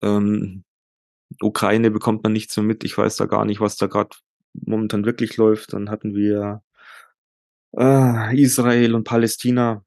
Ähm, 0.02 0.64
Ukraine 1.40 1.90
bekommt 1.90 2.22
man 2.22 2.32
nichts 2.32 2.56
mehr 2.56 2.64
mit. 2.64 2.84
Ich 2.84 2.96
weiß 2.96 3.16
da 3.16 3.26
gar 3.26 3.44
nicht, 3.44 3.60
was 3.60 3.76
da 3.76 3.86
grad 3.86 4.20
momentan 4.54 5.04
wirklich 5.04 5.36
läuft. 5.36 5.72
Dann 5.72 5.90
hatten 5.90 6.14
wir, 6.14 6.62
äh, 7.76 8.40
Israel 8.40 8.94
und 8.94 9.04
Palästina, 9.04 9.84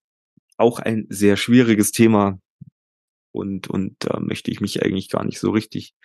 auch 0.57 0.79
ein 0.79 1.07
sehr 1.09 1.37
schwieriges 1.37 1.91
Thema. 1.91 2.39
Und 3.33 3.69
und 3.69 3.95
da 3.99 4.19
möchte 4.19 4.51
ich 4.51 4.61
mich 4.61 4.83
eigentlich 4.83 5.09
gar 5.09 5.23
nicht 5.25 5.39
so 5.39 5.51
richtig 5.51 5.95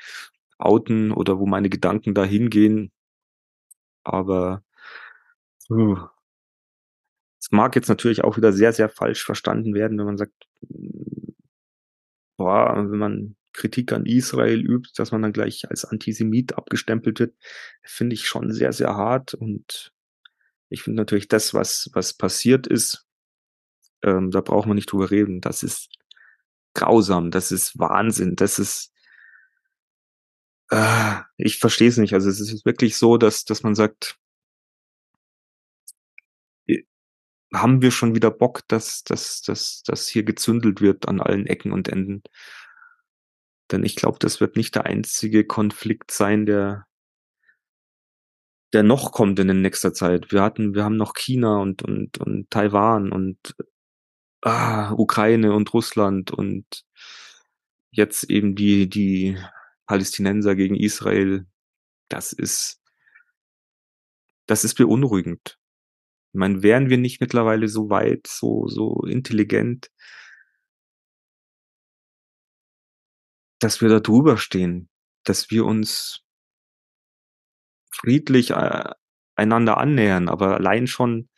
outen 0.59 1.13
oder 1.13 1.39
wo 1.39 1.47
meine 1.47 1.69
Gedanken 1.71 2.15
da 2.15 2.25
hingehen. 2.25 2.93
Aber 4.05 4.63
es 7.39 7.51
mag 7.51 7.77
jetzt 7.77 7.89
natürlich 7.89 8.25
auch 8.25 8.37
wieder 8.37 8.53
sehr, 8.53 8.73
sehr 8.73 8.89
falsch 8.89 9.25
verstanden 9.25 9.75
werden, 9.75 9.99
wenn 9.99 10.07
man 10.07 10.17
sagt, 10.17 10.49
boah, 12.37 12.75
wenn 12.77 12.99
man 12.99 13.37
Kritik 13.53 13.93
an 13.93 14.05
Israel 14.07 14.61
übt, 14.61 14.91
dass 14.97 15.13
man 15.13 15.23
dann 15.23 15.33
gleich 15.33 15.69
als 15.71 15.85
Antisemit 15.85 16.57
abgestempelt 16.57 17.21
wird, 17.21 17.35
finde 17.83 18.15
ich 18.15 18.29
schon 18.29 18.53
sehr, 18.53 18.73
sehr 18.73 18.95
hart 18.97 19.35
und 19.35 19.93
ich 20.69 20.83
finde 20.83 21.03
natürlich 21.03 21.29
das, 21.29 21.55
was 21.55 21.91
was 21.93 22.15
passiert 22.15 22.67
ist, 22.67 23.07
ähm, 24.03 24.31
da 24.31 24.41
braucht 24.41 24.67
man 24.67 24.75
nicht 24.75 24.91
drüber 24.93 25.11
reden. 25.11 25.41
Das 25.41 25.63
ist 25.63 25.91
grausam, 26.75 27.31
das 27.31 27.53
ist 27.53 27.79
Wahnsinn, 27.79 28.37
das 28.37 28.59
ist 28.59 28.93
äh, 30.71 31.17
ich 31.37 31.59
verstehe 31.59 31.89
es 31.89 31.97
nicht. 31.97 32.15
Also, 32.15 32.29
es 32.29 32.41
ist 32.41 32.65
wirklich 32.67 32.97
so, 32.97 33.17
dass 33.19 33.45
dass 33.45 33.63
man 33.63 33.75
sagt 33.75 34.19
haben 37.61 37.83
wir 37.83 37.91
schon 37.91 38.15
wieder 38.15 38.31
Bock, 38.31 38.63
dass 38.69 39.05
dass 39.05 39.43
dass 39.43 39.83
dass 39.85 40.09
hier 40.09 40.23
gezündelt 40.25 40.81
wird 40.81 41.09
an 41.09 41.21
allen 41.21 41.47
Ecken 41.47 41.73
und 41.73 41.89
Enden? 41.89 42.23
Denn 43.71 43.85
ich 43.85 43.97
glaube, 43.97 44.19
das 44.21 44.41
wird 44.41 44.57
nicht 44.57 44.75
der 44.75 44.87
einzige 44.87 45.45
Konflikt 45.45 46.11
sein, 46.11 46.47
der 46.47 46.87
der 48.73 48.83
noch 48.83 49.13
kommt 49.13 49.39
in 49.39 49.49
der 49.49 49.57
nächster 49.57 49.93
Zeit. 49.93 50.33
Wir 50.33 50.43
hatten 50.43 50.75
wir 50.75 50.85
haben 50.85 50.97
noch 50.97 51.15
China 51.15 51.59
und 51.59 51.83
und 51.83 52.19
und 52.19 52.51
Taiwan 52.51 53.13
und, 53.13 53.57
ah, 54.43 54.93
Ukraine 54.93 55.53
und 55.55 55.73
Russland 55.75 56.31
und 56.31 56.85
jetzt 57.91 58.25
eben 58.25 58.55
die 58.57 58.89
die 58.89 59.39
Palästinenser 59.87 60.57
gegen 60.57 60.77
Israel. 60.77 61.47
Das 62.09 62.33
ist 62.33 62.81
das 64.47 64.65
ist 64.65 64.75
beunruhigend. 64.75 65.59
Ich 66.37 66.39
meine, 66.39 66.63
wären 66.63 66.91
wir 66.91 66.99
nicht 66.99 67.23
mittlerweile 67.23 67.67
so 67.67 67.89
weit, 67.89 68.27
so 68.27 68.69
so 68.69 69.01
intelligent 69.09 69.89
dass 73.63 73.81
wir 73.81 73.89
da 73.89 74.01
drüber 74.01 74.37
stehen, 74.37 74.89
dass 75.25 75.51
wir 75.51 75.65
uns 75.65 76.23
friedlich, 77.93 78.51
äh, 78.51 78.85
einander 79.37 79.79
annähern, 79.79 80.29
aber 80.29 80.55
allein 80.57 80.87
schon 80.87 81.29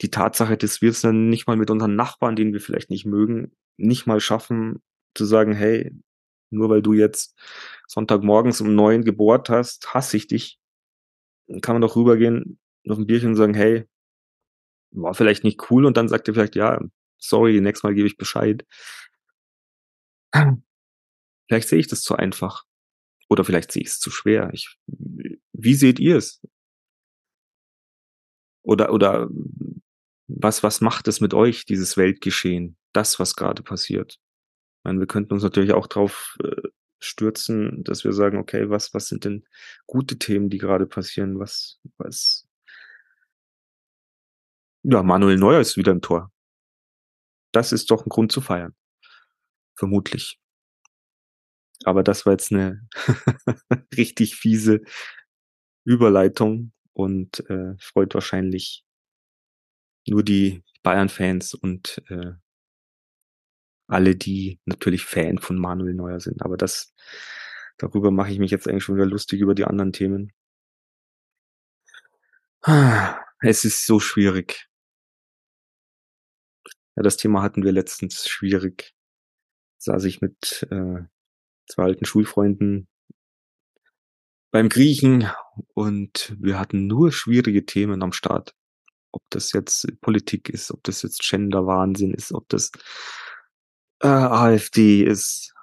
die 0.00 0.10
Tatsache, 0.10 0.56
dass 0.56 0.80
wir's 0.82 1.00
dann 1.00 1.28
nicht 1.28 1.46
mal 1.46 1.56
mit 1.56 1.70
unseren 1.70 1.96
Nachbarn, 1.96 2.36
den 2.36 2.52
wir 2.52 2.60
vielleicht 2.60 2.90
nicht 2.90 3.06
mögen, 3.06 3.52
nicht 3.76 4.06
mal 4.06 4.20
schaffen 4.20 4.82
zu 5.14 5.24
sagen: 5.24 5.52
„Hey, 5.54 5.92
nur 6.50 6.68
weil 6.70 6.82
du 6.82 6.92
jetzt 6.94 7.36
Sonntagmorgens 7.88 8.60
um 8.60 8.74
9 8.74 9.04
gebohrt 9.04 9.50
hast, 9.50 9.94
hasse 9.94 10.16
ich 10.16 10.26
dich.“ 10.28 10.58
Dann 11.48 11.60
kann 11.62 11.74
man 11.76 11.82
doch 11.82 11.96
rübergehen, 11.96 12.58
noch 12.84 12.98
'n 12.98 13.06
Bierchen 13.06 13.30
und 13.30 13.36
sagen: 13.36 13.54
„Hey, 13.54 13.86
war 15.02 15.14
vielleicht 15.14 15.44
nicht 15.44 15.70
cool“, 15.70 15.86
und 15.86 15.96
dann 15.96 16.08
sagt 16.08 16.28
er 16.28 16.34
vielleicht: 16.34 16.56
„Ja, 16.56 16.80
sorry, 17.18 17.60
nächstes 17.60 17.84
Mal 17.84 17.94
gebe 17.94 18.06
ich 18.08 18.16
Bescheid.“ 18.18 18.64
Vielleicht 21.48 21.68
sehe 21.68 21.78
ich 21.80 21.88
das 21.88 22.02
zu 22.02 22.16
einfach 22.16 22.64
oder 23.30 23.44
vielleicht 23.44 23.72
sehe 23.72 23.82
ich's 23.82 24.00
zu 24.00 24.10
schwer. 24.10 24.50
Ich 24.54 24.76
wie 25.54 25.74
seht 25.74 26.00
ihr's? 26.00 26.40
Oder 28.64 28.92
oder 28.92 29.28
was 30.28 30.62
was 30.62 30.80
macht 30.80 31.08
es 31.08 31.20
mit 31.20 31.34
euch, 31.34 31.64
dieses 31.64 31.96
Weltgeschehen, 31.96 32.76
das, 32.92 33.18
was 33.18 33.34
grade 33.36 33.62
passiert? 33.62 34.14
Ich 34.80 34.84
meine, 34.84 35.00
wir 35.00 35.06
könnten 35.08 35.34
uns 35.34 35.44
natürlich 35.44 35.72
auch 35.74 35.88
drauf, 35.88 36.36
äh, 36.44 36.62
stürzen, 37.00 37.84
dass 37.84 38.04
wir 38.04 38.14
sagen: 38.14 38.38
„Okay, 38.38 38.70
was 38.70 38.94
was 38.94 39.08
sind 39.08 39.26
denn 39.26 39.44
gute 39.86 40.18
Themen, 40.18 40.50
die 40.50 40.58
grade 40.58 40.86
passieren? 40.86 41.40
Was 41.40 41.80
was“ 41.98 42.47
Ja, 44.84 45.02
Manuel 45.02 45.36
Neuer 45.38 45.60
ist 45.60 45.76
wieder 45.76 45.90
im 45.92 46.00
Tor. 46.02 46.30
Das 47.54 47.72
ist 47.72 47.90
doch 47.90 48.04
'n 48.06 48.08
Grund 48.10 48.32
zu 48.32 48.40
feiern. 48.40 48.74
Vermutlich. 49.78 50.36
Aber 51.84 52.02
das 52.02 52.26
war 52.26 52.32
jetzt 52.32 52.50
'ne 52.52 52.80
richtig 53.96 54.36
fiese 54.36 54.80
Überleitung 55.86 56.72
und, 56.92 57.40
äh, 57.50 57.74
freut 57.80 58.14
wahrscheinlich 58.14 58.80
nur 60.06 60.22
die 60.22 60.62
Bayern-Fans 60.82 61.54
und, 61.54 62.02
äh 62.08 62.32
alle, 63.90 64.14
die 64.16 64.60
natürlich 64.66 65.04
Fan 65.04 65.38
von 65.38 65.58
Manuel 65.58 65.94
Neuer 65.94 66.20
sind. 66.20 66.42
Aber 66.42 66.56
das 66.58 66.94
darüber 67.78 68.10
mache 68.10 68.30
ich 68.32 68.38
mich 68.38 68.50
jetzt 68.50 68.68
eigentlich 68.68 68.84
schon 68.84 68.96
wieder 68.96 69.06
lustig 69.06 69.40
über 69.40 69.54
die 69.54 69.64
anderen 69.64 69.92
Themen. 69.92 70.30
Es 73.40 73.64
ist 73.64 73.86
so 73.86 74.00
schwierig. 74.00 74.67
Ja, 76.98 77.02
das 77.02 77.16
Thema 77.16 77.42
hatten 77.42 77.62
wir 77.62 77.70
letztens, 77.70 78.28
schwierig. 78.28 78.92
Saß 79.76 80.02
ich 80.02 80.20
mit, 80.20 80.66
äh, 80.72 81.04
2 81.68 81.84
alten 81.84 82.04
Schulfreunden 82.04 82.88
beim 84.50 84.68
Griechen 84.68 85.30
und 85.74 86.34
wir 86.40 86.58
hatten 86.58 86.88
nur 86.88 87.12
schwierige 87.12 87.64
Themen 87.64 88.02
am 88.02 88.10
Start. 88.10 88.56
Ob 89.12 89.22
das 89.30 89.52
jetzt 89.52 89.86
Politik 90.00 90.48
ist, 90.48 90.72
ob 90.72 90.82
das 90.82 91.02
jetzt 91.02 91.20
Gender-Wahnsinn 91.20 92.14
ist, 92.14 92.32
ob 92.32 92.48
das 92.48 92.72
äh, 94.00 94.08
AfD 94.08 95.04
ist, 95.04 95.54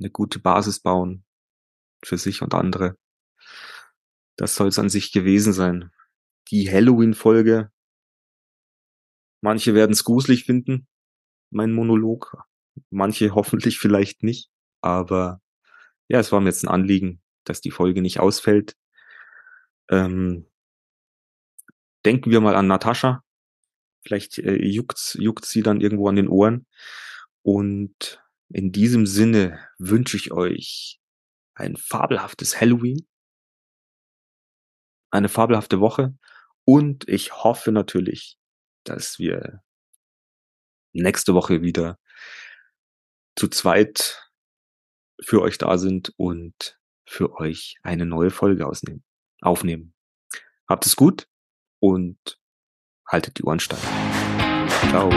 eine 0.00 0.10
gute 0.10 0.38
Basis 0.40 0.80
bauen 0.80 1.24
für 2.04 2.18
sich 2.18 2.42
und 2.42 2.54
andere. 2.54 2.96
Das 4.36 4.54
soll 4.54 4.68
es 4.68 4.78
an 4.78 4.88
sich 4.88 5.12
gewesen 5.12 5.52
sein. 5.52 5.90
Die 6.50 6.70
Halloween-Folge. 6.70 7.70
Manche 9.42 9.74
werden 9.74 9.92
es 9.92 10.04
gruselig 10.04 10.44
finden, 10.44 10.88
mein 11.50 11.72
Monolog. 11.72 12.36
Manche 12.90 13.30
hoffentlich 13.34 13.78
vielleicht 13.78 14.22
nicht. 14.22 14.50
Aber 14.80 15.40
ja, 16.08 16.18
es 16.18 16.32
war 16.32 16.40
mir 16.40 16.48
jetzt 16.48 16.64
ein 16.64 16.68
Anliegen, 16.68 17.22
dass 17.44 17.60
die 17.60 17.70
Folge 17.70 18.02
nicht 18.02 18.18
ausfällt. 18.18 18.76
Ähm, 19.88 20.46
denken 22.04 22.30
wir 22.30 22.40
mal 22.40 22.56
an 22.56 22.66
Natascha. 22.66 23.22
Vielleicht 24.02 24.38
äh, 24.38 24.56
juckt's, 24.56 25.16
juckt 25.20 25.44
sie 25.44 25.62
dann 25.62 25.80
irgendwo 25.80 26.08
an 26.08 26.16
den 26.16 26.28
Ohren. 26.28 26.66
Und 27.42 28.22
in 28.48 28.72
diesem 28.72 29.06
Sinne 29.06 29.60
wünsche 29.78 30.16
ich 30.16 30.32
euch 30.32 31.00
ein 31.54 31.76
fabelhaftes 31.76 32.60
Halloween, 32.60 33.06
eine 35.10 35.28
fabelhafte 35.28 35.80
Woche 35.80 36.14
und 36.64 37.08
ich 37.08 37.32
hoffe 37.32 37.72
natürlich, 37.72 38.38
dass 38.84 39.18
wir 39.18 39.62
nächste 40.92 41.34
Woche 41.34 41.62
wieder 41.62 41.98
zu 43.36 43.48
zweit 43.48 44.30
für 45.22 45.42
euch 45.42 45.58
da 45.58 45.78
sind 45.78 46.12
und 46.16 46.78
für 47.06 47.34
euch 47.34 47.76
eine 47.82 48.06
neue 48.06 48.30
Folge 48.30 48.66
ausnehmen, 48.66 49.04
aufnehmen. 49.40 49.94
Habt 50.68 50.86
es 50.86 50.96
gut 50.96 51.28
und 51.78 52.39
haltet 53.10 53.38
die 53.38 53.42
Ohren 53.42 53.60
steif. 53.60 53.80
Ciao. 54.88 55.10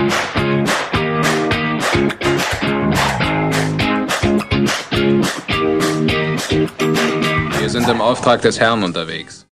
Wir 7.60 7.70
sind 7.70 7.88
im 7.88 8.02
Auftrag 8.02 8.42
des 8.42 8.60
Herrn 8.60 8.84
unterwegs. 8.84 9.46